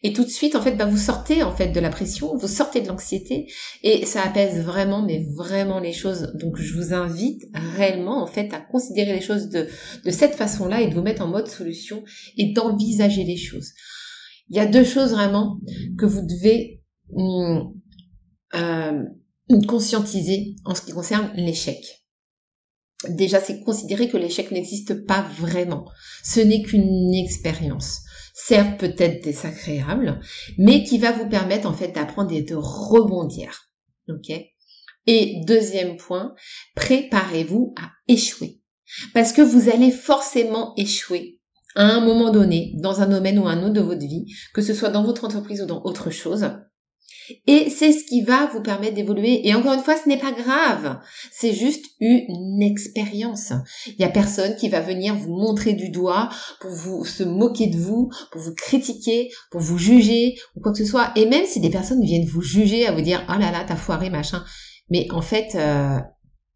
Et 0.04 0.12
tout 0.12 0.24
de 0.24 0.28
suite, 0.28 0.56
en 0.56 0.62
fait, 0.62 0.72
bah, 0.72 0.86
vous 0.86 0.98
sortez 0.98 1.42
en 1.44 1.54
fait 1.54 1.68
de 1.68 1.78
la 1.78 1.88
pression, 1.88 2.36
vous 2.36 2.48
sortez 2.48 2.80
de 2.80 2.88
l'anxiété, 2.88 3.52
et 3.82 4.04
ça 4.04 4.22
apaise 4.22 4.60
vraiment, 4.64 5.02
mais 5.02 5.24
vraiment 5.36 5.78
les 5.78 5.92
choses. 5.92 6.32
Donc, 6.34 6.56
je 6.56 6.74
vous 6.74 6.92
invite 6.92 7.44
réellement 7.54 8.20
en 8.22 8.26
fait 8.26 8.52
à 8.52 8.60
considérer 8.60 9.12
les 9.12 9.20
choses 9.20 9.48
de, 9.48 9.68
de 10.04 10.10
cette 10.10 10.34
façon-là 10.34 10.80
et 10.80 10.88
de 10.88 10.94
vous 10.94 11.02
mettre 11.02 11.22
en 11.22 11.28
mode 11.28 11.46
solution 11.46 12.02
et 12.36 12.52
d'envisager 12.52 13.22
les 13.22 13.36
choses. 13.36 13.70
Il 14.48 14.56
y 14.56 14.60
a 14.60 14.66
deux 14.66 14.84
choses 14.84 15.12
vraiment 15.12 15.60
que 15.96 16.04
vous 16.04 16.22
devez 16.22 16.82
hum, 17.12 17.72
euh, 18.54 19.04
conscientiser 19.68 20.56
en 20.64 20.74
ce 20.74 20.82
qui 20.82 20.90
concerne 20.90 21.30
l'échec. 21.36 21.78
Déjà, 23.08 23.40
c'est 23.40 23.60
considérer 23.60 24.08
que 24.08 24.16
l'échec 24.16 24.50
n'existe 24.50 25.06
pas 25.06 25.22
vraiment. 25.38 25.86
Ce 26.24 26.40
n'est 26.40 26.62
qu'une 26.62 27.14
expérience 27.14 28.00
certes 28.32 28.78
peut-être 28.78 29.22
désagréable, 29.22 30.20
mais 30.58 30.82
qui 30.84 30.98
va 30.98 31.12
vous 31.12 31.28
permettre 31.28 31.68
en 31.68 31.72
fait 31.72 31.88
d'apprendre 31.88 32.32
et 32.32 32.42
de 32.42 32.54
rebondir. 32.54 33.70
Ok? 34.08 34.30
Et 35.06 35.40
deuxième 35.46 35.96
point, 35.96 36.34
préparez-vous 36.74 37.74
à 37.78 37.90
échouer. 38.08 38.60
Parce 39.14 39.32
que 39.32 39.42
vous 39.42 39.68
allez 39.68 39.90
forcément 39.90 40.74
échouer 40.76 41.40
à 41.74 41.84
un 41.84 42.00
moment 42.00 42.30
donné, 42.30 42.74
dans 42.76 43.00
un 43.00 43.06
domaine 43.06 43.38
ou 43.38 43.46
un 43.46 43.62
autre 43.62 43.72
de 43.72 43.80
votre 43.80 44.06
vie, 44.06 44.26
que 44.52 44.60
ce 44.60 44.74
soit 44.74 44.90
dans 44.90 45.02
votre 45.02 45.24
entreprise 45.24 45.62
ou 45.62 45.66
dans 45.66 45.82
autre 45.84 46.10
chose. 46.10 46.50
Et 47.46 47.70
c'est 47.70 47.92
ce 47.92 48.04
qui 48.04 48.22
va 48.22 48.46
vous 48.46 48.62
permettre 48.62 48.94
d'évoluer. 48.94 49.46
Et 49.46 49.54
encore 49.54 49.74
une 49.74 49.82
fois, 49.82 49.96
ce 49.96 50.08
n'est 50.08 50.18
pas 50.18 50.32
grave. 50.32 50.98
C'est 51.30 51.52
juste 51.52 51.84
une 52.00 52.62
expérience. 52.62 53.52
Il 53.86 53.96
n'y 53.98 54.04
a 54.04 54.10
personne 54.10 54.56
qui 54.56 54.68
va 54.68 54.80
venir 54.80 55.14
vous 55.14 55.34
montrer 55.34 55.72
du 55.72 55.90
doigt 55.90 56.28
pour 56.60 56.70
vous 56.70 57.04
se 57.04 57.22
moquer 57.22 57.68
de 57.68 57.78
vous, 57.78 58.10
pour 58.30 58.40
vous 58.40 58.54
critiquer, 58.54 59.30
pour 59.50 59.60
vous 59.60 59.78
juger 59.78 60.34
ou 60.56 60.60
quoi 60.60 60.72
que 60.72 60.78
ce 60.78 60.84
soit. 60.84 61.12
Et 61.16 61.26
même 61.26 61.46
si 61.46 61.60
des 61.60 61.70
personnes 61.70 62.02
viennent 62.04 62.26
vous 62.26 62.42
juger, 62.42 62.86
à 62.86 62.92
vous 62.92 63.02
dire 63.02 63.24
oh 63.28 63.38
là 63.38 63.50
là, 63.50 63.64
t'as 63.66 63.76
foiré 63.76 64.10
machin. 64.10 64.44
Mais 64.90 65.06
en 65.10 65.22
fait, 65.22 65.54
euh, 65.54 65.98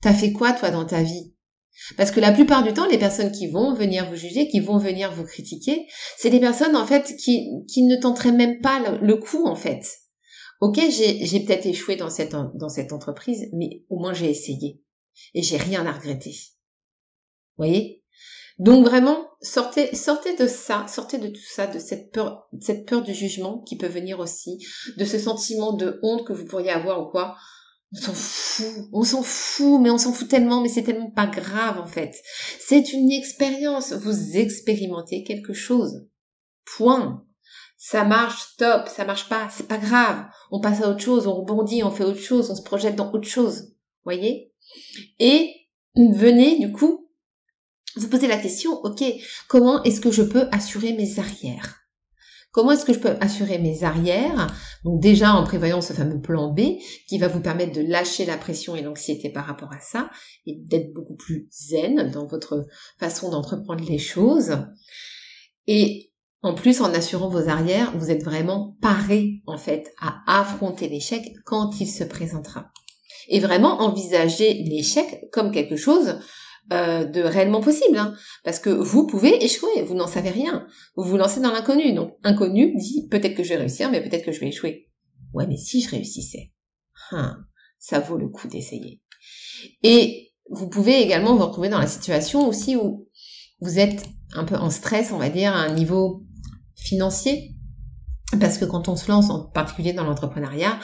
t'as 0.03 0.15
fait 0.15 0.33
quoi 0.33 0.53
toi 0.53 0.71
dans 0.71 0.85
ta 0.85 1.03
vie? 1.03 1.33
Parce 1.97 2.11
que 2.11 2.21
la 2.21 2.33
plupart 2.33 2.63
du 2.63 2.73
temps, 2.73 2.87
les 2.87 2.99
personnes 2.99 3.33
qui 3.33 3.49
vont 3.49 3.75
venir 3.75 4.09
vous 4.09 4.17
juger, 4.17 4.49
qui 4.49 4.61
vont 4.61 4.79
venir 4.79 5.13
vous 5.13 5.25
critiquer, 5.25 5.87
c'est 6.17 6.31
des 6.31 6.41
personnes 6.41 6.75
en 6.75 6.87
fait 6.87 7.15
qui, 7.17 7.51
qui 7.69 7.83
ne 7.83 7.97
tenteraient 7.97 8.33
même 8.33 8.61
pas 8.61 8.81
le 9.01 9.17
coup 9.17 9.47
en 9.47 9.55
fait. 9.55 9.85
Ok, 10.61 10.81
j'ai 10.89 11.41
peut-être 11.41 11.67
échoué 11.67 11.97
dans 11.97 12.11
cette, 12.11 12.33
dans 12.55 12.69
cette 12.69 12.93
entreprise, 12.93 13.49
mais 13.53 13.85
au 13.91 13.99
moins 13.99 14.15
j'ai 14.15 14.31
essayé. 14.31 14.81
Et 15.35 15.43
j'ai 15.43 15.57
rien 15.57 15.87
à 15.87 15.93
regretter. 15.93 16.35
voyez? 17.57 18.03
Donc 18.59 18.87
vraiment, 18.87 19.29
sortez, 19.43 19.95
sortez 19.95 20.35
de 20.37 20.47
ça, 20.47 20.87
sortez 20.89 21.19
de 21.19 21.29
tout 21.29 21.47
ça, 21.47 21.67
de 21.67 21.79
cette 21.79 22.11
peur, 22.11 22.49
cette 22.61 22.87
peur 22.87 23.03
du 23.03 23.13
jugement 23.13 23.61
qui 23.61 23.77
peut 23.77 23.87
venir 23.87 24.19
aussi, 24.19 24.59
de 24.97 25.05
ce 25.05 25.19
sentiment 25.19 25.75
de 25.75 26.01
honte 26.03 26.27
que 26.27 26.33
vous 26.33 26.47
pourriez 26.47 26.71
avoir 26.71 27.07
ou 27.07 27.11
quoi. 27.11 27.37
On 27.93 28.01
s'en 28.01 28.15
fout, 28.15 28.89
on 28.93 29.05
s'en 29.05 29.23
fout, 29.23 29.81
mais 29.81 29.91
on 29.91 29.99
s'en 29.99 30.13
fout 30.13 30.29
tellement, 30.29 30.63
mais 30.63 30.69
c'est 30.69 30.83
tellement 30.83 31.11
pas 31.11 31.27
grave 31.27 31.79
en 31.79 31.87
fait. 31.87 32.15
C'est 32.59 32.93
une 32.93 33.13
expérience, 33.13 33.93
vous 33.93 34.37
expérimentez 34.37 35.23
quelque 35.23 35.53
chose. 35.53 36.07
Point. 36.65 37.25
Ça 37.77 38.05
marche, 38.05 38.57
top, 38.57 38.89
ça 38.89 39.05
marche 39.05 39.29
pas, 39.29 39.49
c'est 39.51 39.69
pas 39.69 39.79
grave. 39.79 40.25
On 40.51 40.61
passe 40.61 40.83
à 40.83 40.91
autre 40.91 41.01
chose, 41.01 41.27
on 41.27 41.35
rebondit, 41.35 41.83
on 41.83 41.91
fait 41.91 42.05
autre 42.05 42.21
chose, 42.21 42.51
on 42.51 42.57
se 42.57 42.63
projette 42.63 42.97
dans 42.97 43.13
autre 43.13 43.29
chose. 43.29 43.75
Voyez? 44.05 44.53
Et 45.19 45.53
venez, 45.95 46.59
du 46.59 46.73
coup, 46.73 47.09
vous 47.97 48.09
poser 48.09 48.29
la 48.29 48.39
question, 48.39 48.73
ok, 48.83 49.03
comment 49.49 49.83
est-ce 49.83 50.01
que 50.01 50.11
je 50.11 50.23
peux 50.23 50.49
assurer 50.53 50.93
mes 50.93 51.19
arrières? 51.19 51.87
Comment 52.57 52.73
est-ce 52.73 52.87
que 52.87 52.95
je 52.95 52.99
peux 52.99 53.17
assurer 53.21 53.59
mes 53.59 53.85
arrières? 53.85 54.47
Donc 54.83 54.99
déjà 54.99 55.35
en 55.35 55.45
prévoyant 55.45 55.83
ce 55.83 55.93
fameux 55.93 56.23
plan 56.23 56.55
B 56.55 56.79
qui 57.07 57.19
va 57.19 57.29
vous 57.29 57.41
permettre 57.41 57.75
de 57.75 57.83
lâcher 57.83 58.25
la 58.25 58.39
pression 58.39 58.75
et 58.75 58.81
l'anxiété 58.81 59.29
par 59.29 59.45
rapport 59.45 59.75
à 59.75 59.81
ça 59.81 60.09
et 60.47 60.57
d'être 60.61 60.95
beaucoup 60.95 61.17
plus 61.17 61.49
zen 61.51 62.11
dans 62.11 62.27
votre 62.27 62.65
façon 62.99 63.31
d'entreprendre 63.31 63.85
les 63.87 63.99
choses. 63.99 64.57
Et 65.67 66.13
en 66.43 66.55
plus, 66.55 66.81
en 66.81 66.93
assurant 66.95 67.29
vos 67.29 67.49
arrières, 67.49 67.93
vous 67.97 68.11
êtes 68.11 68.23
vraiment 68.23 68.77
paré 68.81 69.43
en 69.47 69.59
fait 69.59 69.93
à 70.01 70.23
affronter 70.41 70.89
l'échec 70.89 71.23
quand 71.45 71.81
il 71.81 71.87
se 71.87 72.05
présentera. 72.05 72.71
Et 73.29 73.41
vraiment 73.41 73.81
envisager 73.81 74.53
l'échec 74.55 75.29
comme 75.33 75.51
quelque 75.51 75.77
chose 75.77 76.21
euh, 76.73 77.05
de 77.05 77.21
réellement 77.21 77.61
possible, 77.61 77.97
hein. 77.97 78.15
parce 78.45 78.59
que 78.59 78.71
vous 78.71 79.07
pouvez 79.07 79.45
échouer, 79.45 79.83
vous 79.83 79.95
n'en 79.95 80.07
savez 80.07 80.31
rien, 80.31 80.67
vous 80.97 81.05
vous 81.05 81.17
lancez 81.17 81.41
dans 81.41 81.53
l'inconnu. 81.53 81.93
Donc 81.93 82.17
inconnu 82.23 82.75
dit 82.77 83.09
peut-être 83.09 83.35
que 83.35 83.43
je 83.43 83.51
vais 83.51 83.57
réussir, 83.57 83.91
mais 83.91 84.03
peut-être 84.03 84.25
que 84.25 84.33
je 84.33 84.41
vais 84.41 84.49
échouer. 84.49 84.89
Ouais, 85.33 85.47
mais 85.47 85.57
si 85.57 85.81
je 85.81 85.91
réussissais, 85.91 86.53
hein, 87.13 87.39
ça 87.79 88.01
vaut 88.01 88.17
le 88.17 88.29
coup 88.29 88.49
d'essayer. 88.49 89.01
Et 89.83 90.33
vous 90.51 90.69
pouvez 90.69 91.01
également 91.01 91.37
vous 91.37 91.47
retrouver 91.47 91.69
dans 91.69 91.79
la 91.79 91.87
situation 91.87 92.49
aussi 92.49 92.77
où 92.77 93.09
vous 93.61 93.79
êtes 93.79 94.05
un 94.35 94.45
peu 94.45 94.57
en 94.57 94.71
stress, 94.71 95.13
on 95.13 95.19
va 95.19 95.29
dire, 95.29 95.53
à 95.53 95.61
un 95.61 95.73
niveau 95.73 96.26
financier, 96.87 97.55
parce 98.41 98.59
que 98.59 98.65
quand 98.65 98.89
on 98.89 98.97
se 98.97 99.11
lance, 99.11 99.31
en 99.31 99.45
particulier 99.45 99.93
dans 99.93 100.05
l'entrepreneuriat, 100.05 100.79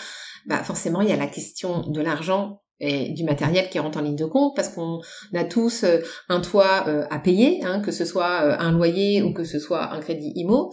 bah 0.47 0.63
forcément 0.65 1.01
il 1.01 1.09
y 1.09 1.13
a 1.13 1.17
la 1.17 1.29
question 1.29 1.89
de 1.89 2.01
l'argent 2.01 2.63
et 2.83 3.11
du 3.11 3.23
matériel 3.25 3.71
qui 3.71 3.79
rentre 3.79 3.99
en 3.99 4.03
ligne 4.03 4.17
de 4.17 4.25
compte 4.25 4.55
parce 4.57 4.69
qu'on 4.69 5.01
a 5.35 5.45
tous 5.45 5.85
euh, 5.85 6.01
un 6.29 6.41
toit 6.41 6.85
euh, 6.89 7.05
à 7.11 7.21
payer, 7.21 7.61
hein, 7.65 7.81
que 7.81 7.93
ce 7.93 8.05
soit 8.05 8.43
euh, 8.43 8.57
un 8.59 8.73
loyer 8.73 9.23
ou 9.23 9.33
que 9.33 9.45
ce 9.45 9.61
soit 9.61 9.93
un 9.93 10.01
crédit 10.01 10.33
IMO. 10.35 10.73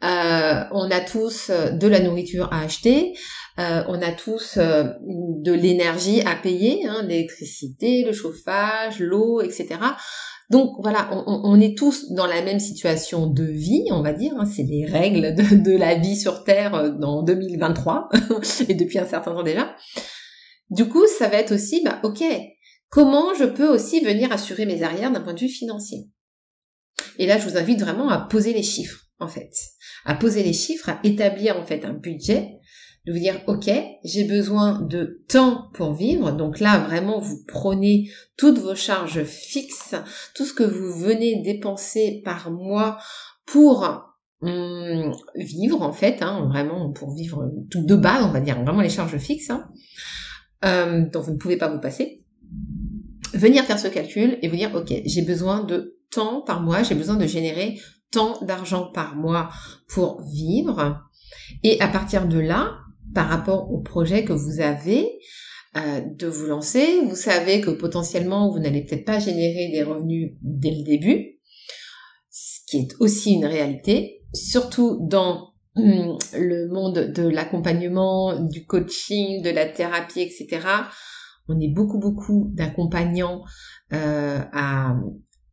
on 0.00 0.90
a 0.90 1.00
tous 1.00 1.50
de 1.50 1.88
la 1.88 2.00
nourriture 2.00 2.52
à 2.52 2.60
acheter. 2.60 3.14
on 3.58 4.00
a 4.00 4.12
tous 4.12 4.58
de 4.58 5.52
l'énergie 5.52 6.22
à 6.22 6.36
payer, 6.36 6.86
hein, 6.86 7.02
l'électricité, 7.02 8.04
le 8.04 8.12
chauffage, 8.12 9.00
l'eau, 9.00 9.40
etc. 9.40 9.80
Donc 10.50 10.74
voilà, 10.80 11.08
on, 11.26 11.60
est 11.60 11.78
tous 11.78 12.10
dans 12.10 12.26
la 12.26 12.42
même 12.42 12.58
situation 12.58 13.28
de 13.28 13.44
vie, 13.44 13.84
on 13.92 14.02
va 14.02 14.12
dire. 14.12 14.32
Hein, 14.36 14.46
c'est 14.46 14.64
les 14.64 14.84
règles 14.84 15.32
de, 15.36 15.54
de, 15.54 15.76
la 15.76 15.94
vie 15.94 16.16
sur 16.16 16.42
Terre 16.42 16.92
dans 16.98 17.22
2023 17.22 18.08
et 18.68 18.74
depuis 18.74 18.98
un 18.98 19.06
certain 19.06 19.32
temps 19.32 19.44
déjà. 19.44 19.76
Du 20.70 20.88
coup, 20.88 21.04
ça 21.06 21.28
va 21.28 21.36
être 21.36 21.54
aussi, 21.54 21.82
bah, 21.84 22.00
ok, 22.02 22.24
comment 22.88 23.32
je 23.34 23.44
peux 23.44 23.68
aussi 23.68 24.00
venir 24.00 24.32
assurer 24.32 24.66
mes 24.66 24.82
arrières 24.82 25.12
d'un 25.12 25.20
point 25.20 25.34
de 25.34 25.40
vue 25.40 25.48
financier? 25.48 26.08
Et 27.18 27.26
là, 27.26 27.38
je 27.38 27.48
vous 27.48 27.56
invite 27.56 27.80
vraiment 27.80 28.08
à 28.08 28.18
poser 28.18 28.52
les 28.52 28.62
chiffres, 28.64 29.06
en 29.20 29.28
fait. 29.28 29.52
À 30.04 30.14
poser 30.14 30.42
les 30.42 30.52
chiffres, 30.52 30.88
à 30.88 30.98
établir, 31.04 31.58
en 31.58 31.64
fait, 31.64 31.84
un 31.84 31.92
budget, 31.92 32.59
de 33.06 33.12
vous 33.12 33.18
dire, 33.18 33.40
ok, 33.46 33.70
j'ai 34.04 34.24
besoin 34.24 34.80
de 34.80 35.22
temps 35.28 35.70
pour 35.74 35.94
vivre. 35.94 36.32
Donc 36.32 36.60
là, 36.60 36.78
vraiment, 36.78 37.18
vous 37.18 37.42
prenez 37.46 38.10
toutes 38.36 38.58
vos 38.58 38.74
charges 38.74 39.24
fixes, 39.24 39.94
tout 40.34 40.44
ce 40.44 40.52
que 40.52 40.62
vous 40.62 40.92
venez 40.92 41.42
dépenser 41.42 42.20
par 42.24 42.50
mois 42.50 42.98
pour 43.46 43.88
hum, 44.42 45.12
vivre, 45.34 45.82
en 45.82 45.92
fait, 45.92 46.22
hein, 46.22 46.46
vraiment 46.48 46.92
pour 46.92 47.14
vivre 47.14 47.50
tout 47.70 47.84
de 47.84 47.96
base, 47.96 48.24
on 48.24 48.32
va 48.32 48.40
dire, 48.40 48.62
vraiment 48.62 48.82
les 48.82 48.90
charges 48.90 49.18
fixes. 49.18 49.50
Hein 49.50 49.68
euh, 50.64 51.06
dont 51.10 51.20
vous 51.20 51.32
ne 51.32 51.38
pouvez 51.38 51.56
pas 51.56 51.68
vous 51.68 51.80
passer, 51.80 52.24
venir 53.32 53.64
faire 53.64 53.78
ce 53.78 53.88
calcul 53.88 54.38
et 54.42 54.48
vous 54.48 54.56
dire, 54.56 54.74
ok, 54.74 54.92
j'ai 55.04 55.22
besoin 55.22 55.64
de 55.64 55.98
temps 56.10 56.42
par 56.42 56.60
mois, 56.60 56.82
j'ai 56.82 56.94
besoin 56.94 57.16
de 57.16 57.26
générer 57.26 57.78
tant 58.10 58.38
d'argent 58.42 58.90
par 58.92 59.16
mois 59.16 59.50
pour 59.88 60.22
vivre. 60.22 61.00
Et 61.62 61.80
à 61.80 61.88
partir 61.88 62.26
de 62.26 62.38
là, 62.38 62.78
par 63.14 63.28
rapport 63.28 63.72
au 63.72 63.78
projet 63.78 64.24
que 64.24 64.32
vous 64.32 64.60
avez, 64.60 65.08
euh, 65.76 66.00
de 66.16 66.26
vous 66.26 66.46
lancer, 66.46 67.00
vous 67.06 67.16
savez 67.16 67.60
que 67.60 67.70
potentiellement 67.70 68.50
vous 68.50 68.58
n'allez 68.58 68.84
peut-être 68.84 69.04
pas 69.04 69.18
générer 69.18 69.70
des 69.72 69.82
revenus 69.82 70.32
dès 70.42 70.70
le 70.70 70.84
début, 70.84 71.38
ce 72.30 72.60
qui 72.66 72.78
est 72.78 72.94
aussi 73.00 73.34
une 73.34 73.46
réalité, 73.46 74.22
surtout 74.34 74.98
dans 75.08 75.50
Hum, 75.76 76.18
le 76.34 76.68
monde 76.68 77.12
de 77.12 77.28
l'accompagnement, 77.28 78.40
du 78.40 78.66
coaching, 78.66 79.40
de 79.40 79.50
la 79.50 79.66
thérapie, 79.66 80.20
etc. 80.20 80.66
On 81.48 81.60
est 81.60 81.72
beaucoup, 81.72 81.98
beaucoup 81.98 82.50
d'accompagnants 82.54 83.42
euh, 83.92 84.40
à 84.52 84.96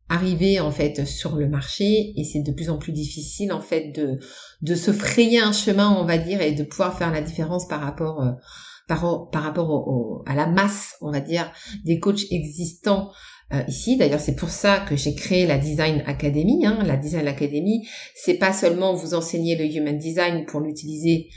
arriver 0.08 0.60
en 0.60 0.70
fait 0.70 1.06
sur 1.06 1.36
le 1.36 1.48
marché 1.48 2.12
et 2.16 2.24
c'est 2.24 2.40
de 2.40 2.52
plus 2.52 2.70
en 2.70 2.78
plus 2.78 2.92
difficile 2.92 3.52
en 3.52 3.60
fait 3.60 3.92
de 3.92 4.18
de 4.62 4.74
se 4.74 4.90
frayer 4.92 5.40
un 5.40 5.52
chemin 5.52 5.94
on 5.98 6.04
va 6.04 6.18
dire 6.18 6.40
et 6.40 6.52
de 6.52 6.62
pouvoir 6.64 6.96
faire 6.96 7.12
la 7.12 7.20
différence 7.20 7.68
par 7.68 7.80
rapport 7.80 8.22
euh, 8.22 8.32
par, 8.86 9.28
par 9.30 9.42
rapport 9.42 10.22
à 10.26 10.34
la 10.34 10.46
masse 10.46 10.96
on 11.00 11.10
va 11.10 11.20
dire 11.20 11.52
des 11.84 11.98
coachs 12.00 12.30
existants 12.30 13.10
euh, 13.54 13.62
ici. 13.66 13.96
D'ailleurs, 13.96 14.20
c'est 14.20 14.36
pour 14.36 14.50
ça 14.50 14.80
que 14.80 14.94
j'ai 14.94 15.14
créé 15.14 15.46
la 15.46 15.56
Design 15.56 16.02
Academy. 16.06 16.66
Hein. 16.66 16.80
La 16.84 16.98
Design 16.98 17.26
Academy, 17.26 17.88
c'est 18.14 18.34
pas 18.34 18.52
seulement 18.52 18.92
vous 18.92 19.14
enseigner 19.14 19.56
le 19.56 19.64
Human 19.64 19.96
Design 19.96 20.44
pour 20.44 20.60
l'utiliser 20.60 21.28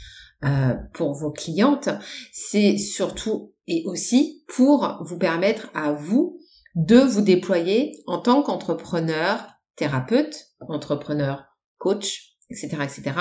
euh, 0.44 0.74
pour 0.92 1.14
vos 1.14 1.30
clientes, 1.30 1.88
c'est 2.32 2.76
surtout 2.76 3.52
et 3.68 3.84
aussi 3.86 4.42
pour 4.48 4.98
vous 5.04 5.16
permettre 5.16 5.70
à 5.72 5.92
vous 5.92 6.36
de 6.74 6.98
vous 6.98 7.20
déployer 7.20 8.02
en 8.06 8.18
tant 8.18 8.42
qu'entrepreneur, 8.42 9.46
thérapeute, 9.76 10.46
entrepreneur, 10.60 11.44
coach, 11.78 12.36
etc., 12.50 12.82
etc., 12.82 13.12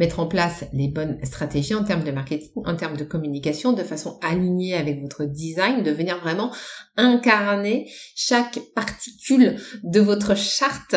mettre 0.00 0.18
en 0.18 0.26
place 0.26 0.64
les 0.72 0.88
bonnes 0.88 1.18
stratégies 1.22 1.74
en 1.74 1.84
termes 1.84 2.04
de 2.04 2.10
marketing, 2.10 2.48
en 2.64 2.74
termes 2.74 2.96
de 2.96 3.04
communication, 3.04 3.74
de 3.74 3.82
façon 3.82 4.18
alignée 4.22 4.74
avec 4.74 5.02
votre 5.02 5.26
design, 5.26 5.82
de 5.82 5.90
venir 5.90 6.18
vraiment 6.20 6.50
incarner 6.96 7.86
chaque 8.16 8.58
particule 8.74 9.60
de 9.84 10.00
votre 10.00 10.34
charte 10.34 10.96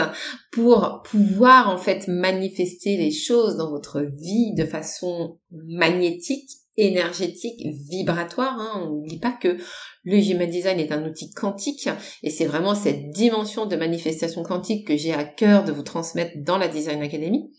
pour 0.53 1.03
pouvoir 1.03 1.69
en 1.69 1.77
fait 1.77 2.07
manifester 2.07 2.95
les 2.95 3.11
choses 3.11 3.57
dans 3.57 3.71
votre 3.71 3.99
vie 3.99 4.55
de 4.55 4.63
façon 4.63 5.37
magnétique 5.51 6.49
énergétique, 6.77 7.61
vibratoire. 7.89 8.57
Hein. 8.57 8.83
On 8.85 8.95
n'oublie 8.95 9.19
pas 9.19 9.33
que 9.33 9.57
le 10.05 10.17
Human 10.17 10.49
Design 10.49 10.79
est 10.79 10.93
un 10.93 11.05
outil 11.05 11.29
quantique 11.31 11.89
et 12.23 12.29
c'est 12.29 12.45
vraiment 12.45 12.73
cette 12.73 13.09
dimension 13.09 13.65
de 13.65 13.75
manifestation 13.75 14.43
quantique 14.43 14.87
que 14.87 14.95
j'ai 14.95 15.13
à 15.13 15.25
cœur 15.25 15.65
de 15.65 15.73
vous 15.73 15.83
transmettre 15.83 16.37
dans 16.37 16.57
la 16.57 16.69
Design 16.69 17.01
Academy. 17.01 17.51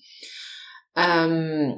Euh, 0.98 1.72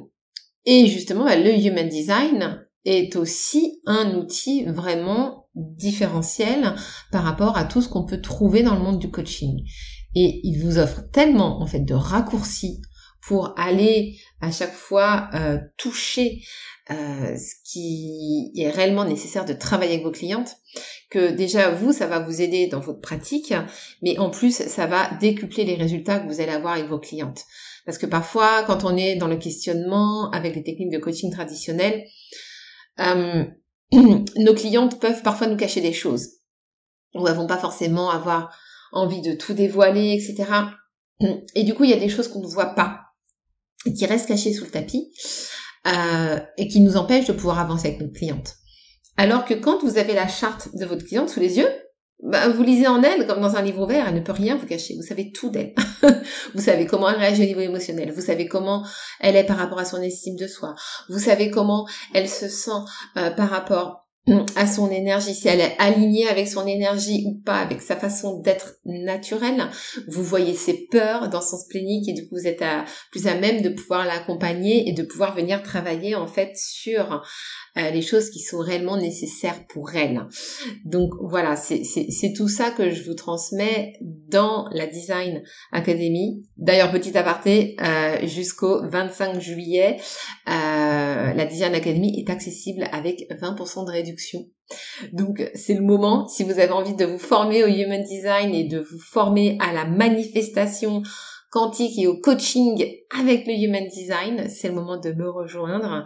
et 0.65 0.87
justement, 0.87 1.25
le 1.25 1.65
Human 1.65 1.87
Design 1.87 2.65
est 2.85 3.15
aussi 3.15 3.81
un 3.85 4.15
outil 4.15 4.65
vraiment 4.65 5.47
différentiel 5.55 6.75
par 7.11 7.23
rapport 7.23 7.57
à 7.57 7.65
tout 7.65 7.81
ce 7.81 7.89
qu'on 7.89 8.05
peut 8.05 8.21
trouver 8.21 8.63
dans 8.63 8.75
le 8.75 8.81
monde 8.81 8.99
du 8.99 9.09
coaching. 9.09 9.63
Et 10.15 10.39
il 10.43 10.61
vous 10.63 10.77
offre 10.77 11.01
tellement 11.11 11.61
en 11.61 11.67
fait 11.67 11.81
de 11.81 11.93
raccourcis 11.93 12.81
pour 13.21 13.53
aller 13.57 14.17
à 14.39 14.51
chaque 14.51 14.73
fois 14.73 15.29
euh, 15.33 15.57
toucher 15.77 16.41
euh, 16.89 17.35
ce 17.35 17.55
qui 17.69 18.53
est 18.55 18.69
réellement 18.69 19.03
nécessaire 19.03 19.43
de 19.43 19.51
travailler 19.51 19.93
avec 19.93 20.05
vos 20.05 20.11
clientes, 20.11 20.55
que 21.09 21.31
déjà 21.31 21.69
vous, 21.69 21.91
ça 21.91 22.07
va 22.07 22.19
vous 22.19 22.41
aider 22.41 22.67
dans 22.67 22.79
votre 22.79 23.01
pratique, 23.01 23.53
mais 24.01 24.17
en 24.19 24.29
plus, 24.29 24.53
ça 24.53 24.87
va 24.87 25.13
décupler 25.19 25.65
les 25.65 25.75
résultats 25.75 26.19
que 26.19 26.27
vous 26.27 26.39
allez 26.39 26.53
avoir 26.53 26.75
avec 26.75 26.87
vos 26.87 26.99
clientes. 26.99 27.43
Parce 27.87 27.97
que 27.97 28.05
parfois, 28.05 28.63
quand 28.67 28.83
on 28.83 28.97
est 28.97 29.15
dans 29.15 29.29
le 29.29 29.37
questionnement 29.37 30.29
avec 30.31 30.55
les 30.55 30.63
techniques 30.63 30.91
de 30.91 30.97
coaching 30.97 31.31
traditionnelles, 31.31 32.03
euh, 32.99 33.45
nos 33.93 34.53
clientes 34.53 34.99
peuvent 34.99 35.23
parfois 35.23 35.47
nous 35.47 35.55
cacher 35.55 35.79
des 35.79 35.93
choses. 35.93 36.31
Ou 37.15 37.25
elles 37.25 37.35
vont 37.35 37.47
pas 37.47 37.57
forcément 37.57 38.09
avoir 38.09 38.53
envie 38.91 39.21
de 39.21 39.33
tout 39.33 39.53
dévoiler, 39.53 40.11
etc. 40.11 40.51
Et 41.55 41.63
du 41.63 41.73
coup, 41.75 41.85
il 41.85 41.89
y 41.89 41.93
a 41.93 41.99
des 41.99 42.09
choses 42.09 42.27
qu'on 42.27 42.41
ne 42.41 42.47
voit 42.47 42.75
pas 42.75 43.03
et 43.85 43.93
qui 43.93 44.05
restent 44.05 44.27
cachées 44.27 44.51
sous 44.51 44.65
le 44.65 44.71
tapis 44.71 45.09
euh, 45.87 46.41
et 46.57 46.67
qui 46.67 46.81
nous 46.81 46.97
empêchent 46.97 47.27
de 47.27 47.33
pouvoir 47.33 47.57
avancer 47.57 47.87
avec 47.87 48.01
notre 48.01 48.13
cliente. 48.13 48.55
Alors 49.15 49.45
que 49.45 49.53
quand 49.53 49.81
vous 49.81 49.97
avez 49.97 50.13
la 50.13 50.27
charte 50.27 50.75
de 50.75 50.85
votre 50.85 51.05
cliente 51.05 51.29
sous 51.29 51.39
les 51.39 51.57
yeux, 51.57 51.69
bah, 52.23 52.49
vous 52.49 52.63
lisez 52.63 52.87
en 52.87 53.03
elle 53.03 53.27
comme 53.27 53.41
dans 53.41 53.55
un 53.55 53.61
livre 53.61 53.83
ouvert, 53.83 54.07
elle 54.07 54.15
ne 54.15 54.21
peut 54.21 54.31
rien 54.31 54.55
vous 54.55 54.65
cacher. 54.65 54.95
Vous 54.95 55.05
savez 55.05 55.31
tout 55.31 55.49
d'elle. 55.49 55.75
vous 56.55 56.61
savez 56.61 56.87
comment 56.87 57.09
elle 57.09 57.17
réagit 57.19 57.43
au 57.43 57.45
niveau 57.45 57.61
émotionnel. 57.61 58.11
Vous 58.11 58.21
savez 58.21 58.47
comment 58.47 58.83
elle 59.19 59.35
est 59.35 59.45
par 59.45 59.57
rapport 59.57 59.79
à 59.79 59.85
son 59.85 60.01
estime 60.01 60.35
de 60.35 60.47
soi. 60.47 60.73
Vous 61.09 61.19
savez 61.19 61.51
comment 61.51 61.87
elle 62.15 62.27
se 62.27 62.47
sent 62.47 62.71
euh, 63.17 63.29
par 63.31 63.49
rapport 63.49 64.07
à 64.55 64.67
son 64.67 64.91
énergie, 64.91 65.33
si 65.33 65.47
elle 65.47 65.61
est 65.61 65.75
alignée 65.79 66.27
avec 66.27 66.47
son 66.47 66.67
énergie 66.67 67.23
ou 67.25 67.41
pas, 67.45 67.59
avec 67.59 67.81
sa 67.81 67.95
façon 67.95 68.39
d'être 68.39 68.75
naturelle. 68.85 69.69
Vous 70.07 70.23
voyez 70.23 70.53
ses 70.53 70.87
peurs 70.91 71.29
dans 71.29 71.41
son 71.41 71.57
splénique 71.57 72.09
et 72.09 72.13
du 72.13 72.27
coup 72.27 72.35
vous 72.35 72.47
êtes 72.47 72.63
plus 73.11 73.27
à 73.27 73.35
même 73.35 73.61
de 73.61 73.69
pouvoir 73.69 74.05
l'accompagner 74.05 74.89
et 74.89 74.91
de 74.91 75.03
pouvoir 75.03 75.33
venir 75.33 75.63
travailler 75.63 76.15
en 76.15 76.27
fait 76.27 76.51
sur 76.57 77.23
euh, 77.77 77.91
les 77.91 78.01
choses 78.01 78.29
qui 78.29 78.39
sont 78.39 78.59
réellement 78.59 78.97
nécessaires 78.97 79.65
pour 79.67 79.95
elle. 79.95 80.27
Donc 80.85 81.11
voilà, 81.21 81.55
c'est 81.55 82.33
tout 82.35 82.47
ça 82.47 82.71
que 82.71 82.89
je 82.89 83.03
vous 83.03 83.13
transmets 83.13 83.93
dans 84.01 84.67
la 84.71 84.87
Design 84.87 85.43
Academy. 85.71 86.43
D'ailleurs, 86.57 86.91
petit 86.91 87.17
aparté, 87.17 87.75
euh, 87.81 88.25
jusqu'au 88.25 88.81
25 88.87 89.39
juillet, 89.39 89.97
euh, 90.47 91.33
la 91.33 91.45
Design 91.45 91.75
Academy 91.75 92.19
est 92.19 92.29
accessible 92.29 92.87
avec 92.91 93.27
20% 93.29 93.85
de 93.85 93.91
réduction. 93.91 94.45
Donc 95.13 95.49
c'est 95.53 95.73
le 95.73 95.81
moment, 95.81 96.27
si 96.27 96.43
vous 96.43 96.59
avez 96.59 96.71
envie 96.71 96.95
de 96.95 97.05
vous 97.05 97.19
former 97.19 97.63
au 97.63 97.67
Human 97.67 98.03
Design 98.03 98.53
et 98.53 98.65
de 98.65 98.79
vous 98.79 98.99
former 98.99 99.57
à 99.61 99.71
la 99.71 99.85
manifestation 99.85 101.03
quantique 101.57 101.97
et 101.97 102.05
au 102.05 102.19
coaching 102.19 102.85
avec 103.19 103.47
le 103.47 103.53
Human 103.53 103.87
Design, 103.87 104.47
c'est 104.47 104.67
le 104.67 104.75
moment 104.75 104.99
de 104.99 105.11
me 105.11 105.27
rejoindre. 105.27 106.05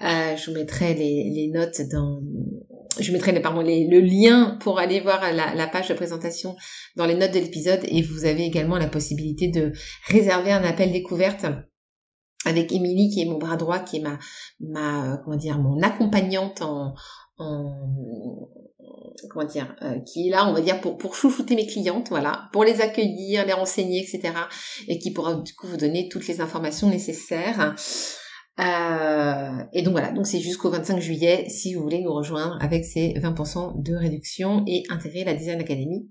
Euh, 0.00 0.36
je 0.36 0.50
vous 0.50 0.56
mettrai 0.56 0.94
les, 0.94 1.50
notes 1.52 1.82
dans, 1.92 2.22
je 2.98 3.12
mettrai 3.12 3.38
pardon, 3.42 3.60
le 3.60 4.00
lien 4.00 4.56
pour 4.62 4.78
aller 4.78 5.00
voir 5.00 5.20
la, 5.34 5.66
page 5.66 5.88
de 5.88 5.94
présentation 5.94 6.56
dans 6.96 7.04
les 7.04 7.14
notes 7.14 7.34
de 7.34 7.40
l'épisode 7.40 7.80
et 7.84 8.00
vous 8.00 8.24
avez 8.24 8.44
également 8.46 8.78
la 8.78 8.88
possibilité 8.88 9.48
de 9.48 9.72
réserver 10.08 10.52
un 10.52 10.64
appel 10.64 10.92
découverte 10.92 11.44
avec 12.46 12.72
Émilie 12.72 13.10
qui 13.10 13.20
est 13.20 13.26
mon 13.26 13.36
bras 13.36 13.58
droit, 13.58 13.80
qui 13.80 13.98
est 13.98 14.02
ma, 14.02 14.18
ma 14.60 15.18
comment 15.22 15.36
dire, 15.36 15.58
mon 15.58 15.82
accompagnante 15.82 16.62
en 16.62 16.94
comment 19.28 19.46
dire, 19.46 19.74
euh, 19.82 19.98
qui 20.00 20.28
est 20.28 20.30
là, 20.30 20.48
on 20.48 20.52
va 20.52 20.60
dire, 20.60 20.80
pour, 20.80 20.96
pour 20.96 21.14
chouchouter 21.14 21.54
mes 21.54 21.66
clientes, 21.66 22.08
voilà, 22.08 22.48
pour 22.52 22.64
les 22.64 22.80
accueillir, 22.80 23.46
les 23.46 23.52
renseigner, 23.52 24.00
etc. 24.00 24.34
Et 24.88 24.98
qui 24.98 25.12
pourra 25.12 25.34
du 25.34 25.54
coup 25.54 25.66
vous 25.66 25.76
donner 25.76 26.08
toutes 26.08 26.26
les 26.26 26.40
informations 26.40 26.88
nécessaires. 26.88 27.74
Euh, 28.60 29.64
et 29.72 29.82
donc 29.82 29.92
voilà, 29.92 30.12
donc 30.12 30.26
c'est 30.26 30.40
jusqu'au 30.40 30.70
25 30.70 31.00
juillet 31.00 31.46
si 31.48 31.74
vous 31.74 31.82
voulez 31.82 32.02
nous 32.02 32.12
rejoindre 32.12 32.58
avec 32.60 32.84
ces 32.84 33.14
20% 33.14 33.82
de 33.82 33.94
réduction 33.94 34.64
et 34.66 34.82
intégrer 34.90 35.24
la 35.24 35.34
Design 35.34 35.60
Academy. 35.60 36.10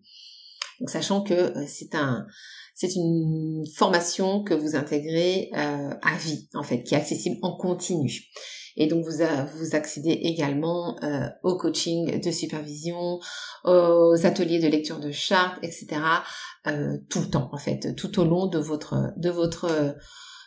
Donc 0.80 0.90
sachant 0.90 1.22
que 1.22 1.34
euh, 1.34 1.66
c'est 1.68 1.94
un 1.94 2.26
c'est 2.74 2.96
une 2.96 3.66
formation 3.76 4.42
que 4.42 4.54
vous 4.54 4.78
intégrez 4.78 5.50
euh, 5.54 5.94
à 6.02 6.18
vie 6.18 6.48
en 6.56 6.64
fait, 6.64 6.82
qui 6.84 6.96
est 6.96 6.98
accessible 6.98 7.38
en 7.42 7.56
continu. 7.58 8.10
Et 8.80 8.88
donc 8.88 9.06
vous, 9.06 9.24
vous 9.58 9.76
accédez 9.76 10.12
également 10.12 10.98
au 11.44 11.58
coaching 11.58 12.20
de 12.20 12.32
supervision, 12.32 13.20
aux 13.66 14.26
ateliers 14.26 14.60
de 14.60 14.68
lecture 14.68 15.00
de 15.00 15.12
chartes, 15.12 15.60
etc. 15.62 16.02
tout 17.10 17.20
le 17.20 17.30
temps 17.30 17.50
en 17.52 17.58
fait, 17.58 17.94
tout 17.96 18.20
au 18.20 18.26
long 18.26 18.48
de 18.48 18.58
votre 18.58 19.12
de 19.18 19.30
votre 19.30 19.96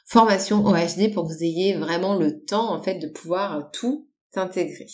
formation 0.07 0.65
OHD 0.65 1.13
pour 1.13 1.25
que 1.25 1.33
vous 1.33 1.43
ayez 1.43 1.75
vraiment 1.75 2.17
le 2.17 2.45
temps 2.45 2.75
en 2.75 2.83
fait 2.83 2.99
de 2.99 3.09
pouvoir 3.09 3.71
tout 3.73 4.09
intégrer. 4.35 4.87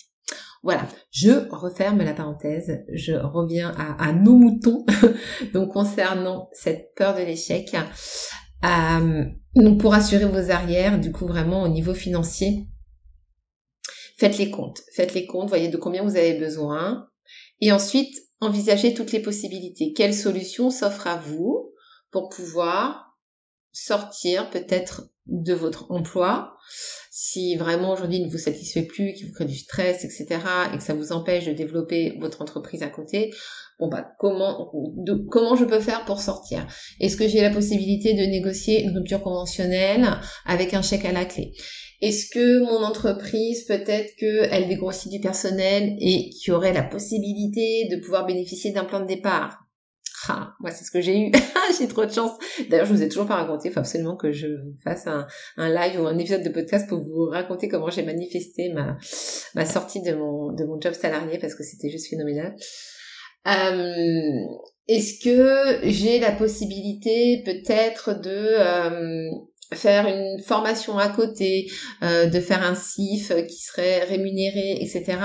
Voilà, 0.62 0.87
je 1.11 1.48
referme 1.55 1.98
la 1.98 2.14
parenthèse, 2.14 2.85
je 2.92 3.12
reviens 3.12 3.72
à, 3.77 4.12
nos 4.12 4.37
moutons, 4.37 4.85
donc 5.55 5.72
concernant 5.72 6.48
cette 6.53 6.94
peur 6.96 7.14
de 7.14 7.20
l'échec. 7.20 7.77
Euh, 8.64 9.24
donc 9.55 9.81
pour 9.81 9.94
assurer 9.94 10.24
vos 10.24 10.51
arrières, 10.51 11.01
du 11.01 11.12
coup 11.12 11.27
vraiment 11.27 11.62
au 11.62 11.68
niveau 11.68 11.94
financier, 11.94 12.66
faites 14.18 14.38
les 14.38 14.50
comptes, 14.50 14.83
faites 14.94 15.14
les 15.14 15.26
comptes, 15.26 15.48
voyez 15.48 15.68
de 15.68 15.76
combien 15.76 16.02
vous 16.02 16.16
avez 16.16 16.35
besoin, 16.35 17.09
et 17.61 17.72
ensuite 17.72 18.14
envisagez 18.40 18.94
toutes 18.94 19.12
les 19.12 19.20
possibilités. 19.20 19.92
Quelles 19.92 20.14
solutions 20.14 20.70
s'offrent 20.70 21.07
à 21.07 21.16
vous 21.16 21.72
pour 22.11 22.28
pouvoir 22.28 23.16
sortir 23.72 24.50
peut-être 24.50 25.11
de 25.26 25.52
votre 25.52 25.90
emploi. 25.90 26.57
Si 27.11 27.57
vraiment 27.57 27.92
aujourd'hui 27.92 28.18
il 28.18 28.26
ne 28.26 28.31
vous 28.31 28.38
satisfait 28.38 28.83
plus, 28.83 29.12
qu'il 29.12 29.26
vous 29.26 29.35
crée 29.35 29.44
du 29.44 29.57
stress, 29.57 30.04
etc., 30.04 30.40
et 30.72 30.78
que 30.78 30.83
ça 30.83 30.94
vous 30.94 31.12
empêche 31.12 31.46
de 31.46 31.52
développer 31.52 32.16
votre 32.20 32.42
entreprise 32.42 32.83
à 32.83 32.88
côté, 32.88 33.31
bon 33.78 33.88
bah 33.88 34.09
comment 34.18 34.72
comment 35.31 35.54
je 35.54 35.64
peux 35.64 35.81
faire 35.81 36.04
pour 36.04 36.20
sortir? 36.20 36.66
Est-ce 37.00 37.16
que 37.16 37.28
j'ai 37.28 37.40
la 37.40 37.50
possibilité 37.50 38.14
de 38.14 38.22
négocier 38.22 38.83
une 38.83 38.96
rupture 38.96 39.22
conventionnelle 39.22 40.07
avec 40.46 40.74
un 40.74 40.83
chèque 40.83 41.04
à 41.04 41.12
la 41.12 41.24
clé? 41.24 41.52
Est-ce 42.00 42.30
que 42.30 42.61
mon 42.61 42.84
entreprise 42.84 43.64
peut-être 43.64 44.14
qu'elle 44.16 44.68
dégrossit 44.68 45.11
du 45.11 45.20
personnel 45.20 45.96
et 46.00 46.30
qu'il 46.30 46.52
y 46.52 46.54
aurait 46.54 46.72
la 46.72 46.84
possibilité 46.84 47.88
de 47.90 47.96
pouvoir 47.96 48.24
bénéficier 48.24 48.72
d'un 48.72 48.84
plan 48.84 49.00
de 49.00 49.06
départ? 49.06 49.58
Ah, 50.28 50.54
moi 50.61 50.70
c'est 50.70 50.84
ce 50.84 50.90
que 50.90 51.00
j'ai 51.00 51.18
eu. 51.18 51.32
j'ai 51.78 51.88
trop 51.88 52.04
de 52.04 52.12
chance. 52.12 52.32
D'ailleurs, 52.68 52.87
je 52.87 52.92
vous 52.92 53.02
ai 53.02 53.08
toujours 53.08 53.26
pas 53.26 53.37
raconté. 53.37 53.68
Il 53.68 53.72
faut 53.72 53.80
absolument 53.80 54.16
que 54.16 54.32
je 54.32 54.48
fasse 54.82 55.06
un, 55.06 55.26
live 55.56 56.00
ou 56.00 56.06
un 56.06 56.18
épisode 56.18 56.42
de 56.42 56.50
podcast 56.50 56.88
pour 56.88 57.02
vous 57.02 57.26
raconter 57.30 57.68
comment 57.68 57.90
j'ai 57.90 58.02
manifesté 58.02 58.72
ma, 58.72 59.64
sortie 59.66 60.02
de 60.02 60.14
mon, 60.14 60.52
de 60.52 60.64
mon 60.64 60.80
job 60.80 60.92
salarié 60.92 61.38
parce 61.38 61.54
que 61.54 61.62
c'était 61.62 61.90
juste 61.90 62.08
phénoménal. 62.08 62.54
Euh, 63.46 64.44
Est-ce 64.88 65.22
que 65.22 65.88
j'ai 65.88 66.18
la 66.18 66.32
possibilité 66.32 67.42
peut-être 67.44 68.20
de 68.20 68.30
euh, 68.30 69.30
faire 69.74 70.07
une 70.07 70.40
formation 70.42 70.98
à 70.98 71.09
côté, 71.09 71.70
euh, 72.02 72.26
de 72.26 72.40
faire 72.40 72.62
un 72.62 72.74
CIF 72.74 73.33
qui 73.46 73.59
serait 73.59 74.04
rémunéré, 74.04 74.78
etc. 74.81 75.18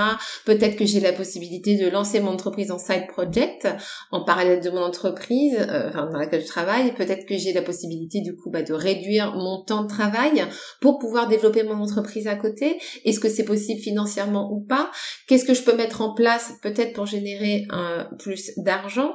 Peut-être 0.44 0.76
que 0.76 0.84
j'ai 0.84 1.00
la 1.00 1.12
possibilité 1.12 1.76
de 1.76 1.88
lancer 1.88 2.20
mon 2.20 2.32
entreprise 2.32 2.70
en 2.70 2.78
side 2.78 3.06
project 3.08 3.66
en 4.10 4.24
parallèle 4.24 4.60
de 4.60 4.70
mon 4.70 4.82
entreprise, 4.82 5.56
euh, 5.58 5.88
enfin, 5.88 6.06
dans 6.10 6.18
laquelle 6.18 6.42
je 6.42 6.46
travaille. 6.46 6.92
Peut-être 6.94 7.26
que 7.26 7.36
j'ai 7.36 7.52
la 7.52 7.62
possibilité 7.62 8.20
du 8.20 8.36
coup 8.36 8.50
bah, 8.50 8.62
de 8.62 8.74
réduire 8.74 9.34
mon 9.34 9.62
temps 9.64 9.84
de 9.84 9.88
travail 9.88 10.44
pour 10.80 10.98
pouvoir 10.98 11.28
développer 11.28 11.62
mon 11.62 11.82
entreprise 11.82 12.26
à 12.26 12.36
côté. 12.36 12.78
Est-ce 13.04 13.20
que 13.20 13.28
c'est 13.28 13.44
possible 13.44 13.80
financièrement 13.80 14.50
ou 14.52 14.60
pas? 14.60 14.90
Qu'est-ce 15.26 15.44
que 15.44 15.54
je 15.54 15.62
peux 15.62 15.76
mettre 15.76 16.02
en 16.02 16.14
place 16.14 16.52
peut-être 16.62 16.92
pour 16.92 17.06
générer 17.06 17.64
un, 17.70 18.08
plus 18.18 18.52
d'argent? 18.58 19.14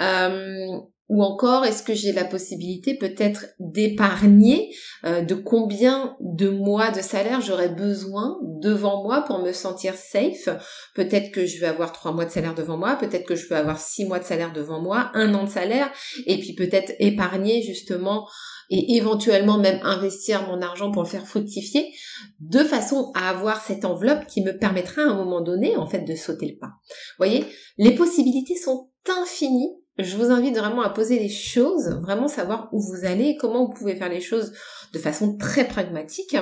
Euh, 0.00 0.78
ou 1.10 1.24
encore, 1.24 1.64
est-ce 1.64 1.82
que 1.82 1.92
j'ai 1.92 2.12
la 2.12 2.24
possibilité 2.24 2.94
peut-être 2.96 3.46
d'épargner 3.58 4.72
euh, 5.04 5.22
de 5.22 5.34
combien 5.34 6.16
de 6.20 6.48
mois 6.48 6.92
de 6.92 7.00
salaire 7.00 7.40
j'aurais 7.40 7.68
besoin 7.68 8.38
devant 8.62 9.02
moi 9.02 9.22
pour 9.22 9.40
me 9.40 9.50
sentir 9.50 9.96
safe? 9.96 10.48
Peut-être 10.94 11.32
que 11.32 11.46
je 11.46 11.58
vais 11.58 11.66
avoir 11.66 11.90
trois 11.90 12.12
mois 12.12 12.26
de 12.26 12.30
salaire 12.30 12.54
devant 12.54 12.76
moi, 12.76 12.94
peut-être 12.94 13.26
que 13.26 13.34
je 13.34 13.48
peux 13.48 13.56
avoir 13.56 13.80
six 13.80 14.04
mois 14.04 14.20
de 14.20 14.24
salaire 14.24 14.52
devant 14.52 14.80
moi, 14.80 15.10
un 15.14 15.34
an 15.34 15.42
de 15.42 15.50
salaire, 15.50 15.90
et 16.26 16.38
puis 16.38 16.54
peut-être 16.54 16.92
épargner 17.00 17.60
justement 17.60 18.28
et 18.70 18.94
éventuellement 18.96 19.58
même 19.58 19.80
investir 19.82 20.46
mon 20.46 20.62
argent 20.62 20.92
pour 20.92 21.02
le 21.02 21.08
faire 21.08 21.26
fructifier, 21.26 21.92
de 22.38 22.60
façon 22.60 23.10
à 23.16 23.30
avoir 23.30 23.64
cette 23.64 23.84
enveloppe 23.84 24.26
qui 24.28 24.42
me 24.42 24.56
permettra 24.56 25.02
à 25.02 25.06
un 25.06 25.16
moment 25.16 25.40
donné 25.40 25.76
en 25.76 25.88
fait 25.88 26.02
de 26.02 26.14
sauter 26.14 26.46
le 26.46 26.56
pas. 26.56 26.70
Vous 26.88 27.26
voyez, 27.26 27.44
les 27.78 27.96
possibilités 27.96 28.54
sont 28.54 28.90
infinies 29.20 29.79
je 30.02 30.16
vous 30.16 30.30
invite 30.30 30.56
vraiment 30.56 30.82
à 30.82 30.90
poser 30.90 31.18
les 31.18 31.28
choses, 31.28 31.88
vraiment 32.02 32.28
savoir 32.28 32.68
où 32.72 32.80
vous 32.80 33.04
allez 33.04 33.36
comment 33.36 33.66
vous 33.66 33.72
pouvez 33.72 33.96
faire 33.96 34.08
les 34.08 34.20
choses 34.20 34.52
de 34.92 34.98
façon 34.98 35.36
très 35.36 35.66
pragmatique. 35.66 36.36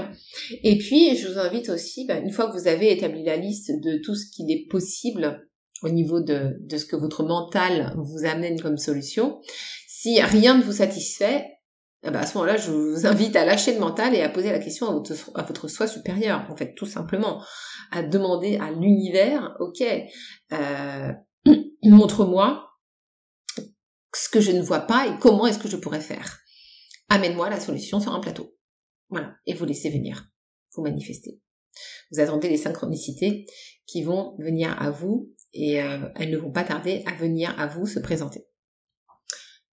Et 0.62 0.78
puis, 0.78 1.16
je 1.16 1.28
vous 1.28 1.38
invite 1.38 1.68
aussi, 1.68 2.06
bah, 2.06 2.18
une 2.18 2.30
fois 2.30 2.46
que 2.48 2.58
vous 2.58 2.68
avez 2.68 2.92
établi 2.92 3.24
la 3.24 3.36
liste 3.36 3.70
de 3.82 4.00
tout 4.02 4.14
ce 4.14 4.30
qu'il 4.30 4.50
est 4.50 4.66
possible 4.70 5.46
au 5.82 5.90
niveau 5.90 6.20
de, 6.20 6.56
de 6.60 6.76
ce 6.76 6.86
que 6.86 6.96
votre 6.96 7.22
mental 7.22 7.94
vous 7.96 8.24
amène 8.24 8.60
comme 8.60 8.78
solution, 8.78 9.40
si 9.86 10.20
rien 10.20 10.56
ne 10.56 10.62
vous 10.62 10.72
satisfait, 10.72 11.44
eh 12.04 12.10
ben, 12.10 12.20
à 12.20 12.26
ce 12.26 12.38
moment-là, 12.38 12.56
je 12.56 12.70
vous 12.70 13.06
invite 13.06 13.34
à 13.34 13.44
lâcher 13.44 13.74
le 13.74 13.80
mental 13.80 14.14
et 14.14 14.22
à 14.22 14.28
poser 14.28 14.52
la 14.52 14.60
question 14.60 14.88
à 14.88 14.92
votre, 14.92 15.12
à 15.34 15.42
votre 15.42 15.68
soi 15.68 15.86
supérieur, 15.86 16.46
en 16.50 16.56
fait, 16.56 16.74
tout 16.74 16.86
simplement, 16.86 17.42
à 17.90 18.02
demander 18.02 18.56
à 18.58 18.70
l'univers, 18.70 19.56
ok, 19.58 19.82
euh, 20.52 21.12
montre-moi 21.82 22.67
ce 24.18 24.28
que 24.28 24.40
je 24.40 24.50
ne 24.50 24.62
vois 24.62 24.80
pas 24.80 25.06
et 25.06 25.18
comment 25.20 25.46
est-ce 25.46 25.58
que 25.58 25.68
je 25.68 25.76
pourrais 25.76 26.00
faire. 26.00 26.40
Amène-moi 27.08 27.48
la 27.50 27.60
solution 27.60 28.00
sur 28.00 28.12
un 28.12 28.20
plateau. 28.20 28.56
Voilà. 29.08 29.34
Et 29.46 29.54
vous 29.54 29.64
laissez 29.64 29.90
venir. 29.90 30.28
Vous 30.74 30.82
manifestez. 30.82 31.40
Vous 32.10 32.20
attendez 32.20 32.48
les 32.48 32.56
synchronicités 32.56 33.46
qui 33.86 34.02
vont 34.02 34.36
venir 34.38 34.80
à 34.80 34.90
vous 34.90 35.32
et 35.52 35.82
euh, 35.82 36.08
elles 36.16 36.30
ne 36.30 36.36
vont 36.36 36.52
pas 36.52 36.64
tarder 36.64 37.02
à 37.06 37.14
venir 37.14 37.58
à 37.58 37.66
vous 37.66 37.86
se 37.86 38.00
présenter. 38.00 38.46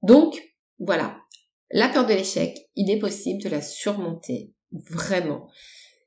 Donc, 0.01 0.41
voilà. 0.79 1.19
La 1.71 1.89
peur 1.89 2.05
de 2.05 2.13
l'échec, 2.13 2.57
il 2.75 2.91
est 2.91 2.99
possible 2.99 3.41
de 3.43 3.49
la 3.49 3.61
surmonter. 3.61 4.53
Vraiment. 4.71 5.49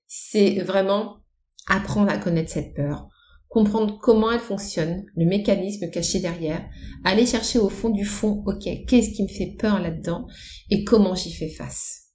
C'est 0.06 0.60
vraiment 0.60 1.18
apprendre 1.66 2.10
à 2.10 2.18
connaître 2.18 2.50
cette 2.50 2.74
peur, 2.74 3.08
comprendre 3.48 3.98
comment 3.98 4.30
elle 4.30 4.40
fonctionne, 4.40 5.04
le 5.16 5.24
mécanisme 5.24 5.90
caché 5.90 6.20
derrière, 6.20 6.68
aller 7.04 7.26
chercher 7.26 7.58
au 7.58 7.68
fond 7.68 7.90
du 7.90 8.04
fond, 8.04 8.42
ok, 8.46 8.68
qu'est-ce 8.86 9.10
qui 9.10 9.22
me 9.22 9.28
fait 9.28 9.56
peur 9.58 9.80
là-dedans 9.80 10.26
et 10.70 10.84
comment 10.84 11.14
j'y 11.14 11.32
fais 11.32 11.48
face. 11.48 12.08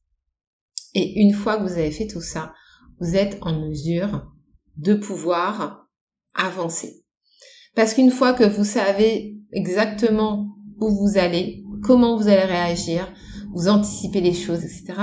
Et 0.94 1.20
une 1.20 1.34
fois 1.34 1.58
que 1.58 1.64
vous 1.64 1.74
avez 1.74 1.92
fait 1.92 2.08
tout 2.08 2.22
ça, 2.22 2.54
vous 3.00 3.16
êtes 3.16 3.38
en 3.42 3.60
mesure 3.60 4.32
de 4.78 4.94
pouvoir 4.94 5.88
avancer. 6.36 7.04
Parce 7.76 7.94
qu'une 7.94 8.12
fois 8.12 8.34
que 8.34 8.44
vous 8.44 8.64
savez 8.64 9.38
exactement 9.52 10.48
où 10.80 10.90
vous 10.90 11.18
allez, 11.18 11.64
comment 11.82 12.18
vous 12.18 12.28
allez 12.28 12.46
réagir, 12.46 13.12
vous 13.54 13.68
anticipez 13.68 14.22
les 14.22 14.34
choses, 14.34 14.64
etc., 14.64 14.94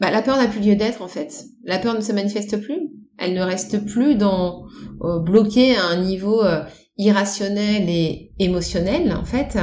bah, 0.00 0.10
la 0.10 0.22
peur 0.22 0.36
n'a 0.36 0.48
plus 0.48 0.60
lieu 0.60 0.76
d'être 0.76 1.02
en 1.02 1.08
fait. 1.08 1.44
La 1.62 1.78
peur 1.78 1.94
ne 1.94 2.00
se 2.00 2.12
manifeste 2.12 2.60
plus. 2.60 2.90
Elle 3.18 3.34
ne 3.34 3.42
reste 3.42 3.84
plus 3.86 4.16
dans 4.16 4.66
euh, 5.02 5.20
bloquée 5.20 5.76
à 5.76 5.84
un 5.86 6.02
niveau 6.02 6.42
euh, 6.42 6.64
irrationnel 6.96 7.88
et 7.88 8.32
émotionnel 8.38 9.12
en 9.12 9.24
fait. 9.24 9.58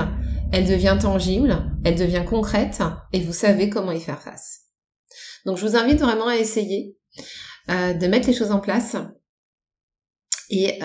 Elle 0.52 0.68
devient 0.68 0.98
tangible, 1.00 1.64
elle 1.84 1.96
devient 1.96 2.24
concrète 2.28 2.82
et 3.14 3.22
vous 3.22 3.34
savez 3.34 3.70
comment 3.70 3.92
y 3.92 4.02
faire 4.02 4.22
face. 4.22 4.62
Donc 5.46 5.58
je 5.58 5.66
vous 5.66 5.76
invite 5.76 6.00
vraiment 6.00 6.28
à 6.28 6.38
essayer 6.38 6.98
euh, 7.70 7.94
de 7.94 8.08
mettre 8.08 8.28
les 8.28 8.34
choses 8.34 8.52
en 8.52 8.60
place 8.60 8.96
et 10.50 10.80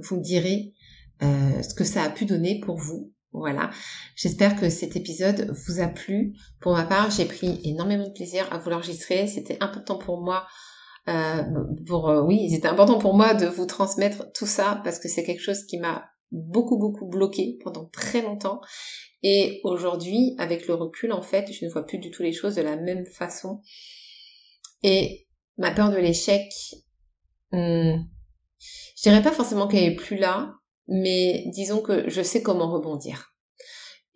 vous 0.00 0.16
me 0.16 0.22
direz 0.22 0.74
ce 1.22 1.74
que 1.74 1.84
ça 1.84 2.02
a 2.02 2.10
pu 2.10 2.26
donner 2.26 2.60
pour 2.60 2.76
vous 2.76 3.12
voilà, 3.32 3.70
j'espère 4.16 4.58
que 4.58 4.70
cet 4.70 4.96
épisode 4.96 5.54
vous 5.66 5.80
a 5.80 5.88
plu. 5.88 6.34
Pour 6.60 6.72
ma 6.72 6.84
part, 6.84 7.10
j'ai 7.10 7.26
pris 7.26 7.60
énormément 7.62 8.08
de 8.08 8.12
plaisir 8.12 8.50
à 8.52 8.58
vous 8.58 8.70
l'enregistrer. 8.70 9.26
C'était 9.26 9.58
important 9.60 9.98
pour 9.98 10.22
moi, 10.22 10.46
euh, 11.08 11.42
pour 11.86 12.10
euh, 12.10 12.22
oui, 12.22 12.50
c'était 12.50 12.68
important 12.68 12.98
pour 12.98 13.14
moi 13.14 13.34
de 13.34 13.46
vous 13.46 13.66
transmettre 13.66 14.30
tout 14.32 14.46
ça 14.46 14.80
parce 14.84 14.98
que 14.98 15.08
c'est 15.08 15.24
quelque 15.24 15.42
chose 15.42 15.64
qui 15.64 15.78
m'a 15.78 16.04
beaucoup 16.30 16.78
beaucoup 16.78 17.06
bloqué 17.06 17.58
pendant 17.64 17.86
très 17.86 18.22
longtemps. 18.22 18.60
Et 19.22 19.60
aujourd'hui, 19.64 20.34
avec 20.38 20.68
le 20.68 20.74
recul, 20.74 21.12
en 21.12 21.22
fait, 21.22 21.50
je 21.52 21.64
ne 21.64 21.70
vois 21.70 21.84
plus 21.84 21.98
du 21.98 22.10
tout 22.10 22.22
les 22.22 22.32
choses 22.32 22.54
de 22.54 22.62
la 22.62 22.76
même 22.76 23.04
façon. 23.06 23.62
Et 24.82 25.26
ma 25.56 25.72
peur 25.72 25.90
de 25.90 25.96
l'échec, 25.96 26.52
hmm, 27.52 27.96
je 28.96 29.02
dirais 29.02 29.22
pas 29.22 29.32
forcément 29.32 29.66
qu'elle 29.66 29.84
est 29.84 29.96
plus 29.96 30.18
là, 30.18 30.54
mais 30.86 31.44
disons 31.48 31.80
que 31.80 32.08
je 32.08 32.22
sais 32.22 32.42
comment 32.42 32.70
rebondir. 32.70 33.34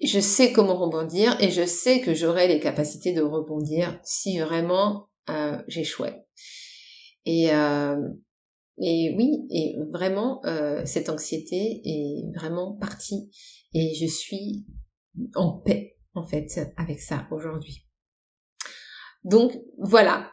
Je 0.03 0.21
sais 0.21 0.53
comment 0.53 0.77
rebondir 0.77 1.41
et 1.41 1.51
je 1.51 1.65
sais 1.65 2.01
que 2.01 2.15
j'aurai 2.15 2.49
les 2.49 2.61
capacités 2.61 3.13
de 3.13 3.23
rebondir 3.23 3.99
si 4.05 4.39
vraiment 4.41 5.09
euh, 5.31 5.61
j'échouais. 5.69 6.25
Et, 7.25 7.53
euh, 7.53 8.09
et 8.79 9.15
oui, 9.17 9.47
et 9.51 9.77
vraiment, 9.93 10.45
euh, 10.45 10.85
cette 10.85 11.09
anxiété 11.09 11.81
est 11.85 12.37
vraiment 12.37 12.77
partie 12.77 13.31
et 13.75 13.95
je 13.95 14.07
suis 14.07 14.67
en 15.35 15.53
paix 15.59 15.97
en 16.15 16.25
fait 16.25 16.49
avec 16.77 17.01
ça 17.01 17.27
aujourd'hui. 17.31 17.87
Donc 19.25 19.53
voilà, 19.79 20.33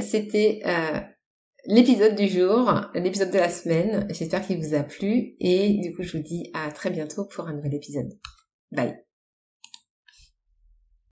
c'était 0.00 0.60
euh, 0.66 1.00
l'épisode 1.66 2.14
du 2.16 2.28
jour, 2.28 2.70
l'épisode 2.94 3.30
de 3.30 3.38
la 3.38 3.48
semaine. 3.48 4.06
J'espère 4.10 4.46
qu'il 4.46 4.58
vous 4.58 4.74
a 4.74 4.82
plu 4.82 5.36
et 5.40 5.78
du 5.80 5.94
coup 5.94 6.02
je 6.02 6.16
vous 6.16 6.22
dis 6.22 6.50
à 6.54 6.70
très 6.70 6.90
bientôt 6.90 7.24
pour 7.26 7.46
un 7.46 7.54
nouvel 7.54 7.74
épisode. 7.74 8.12
Bye 8.72 9.05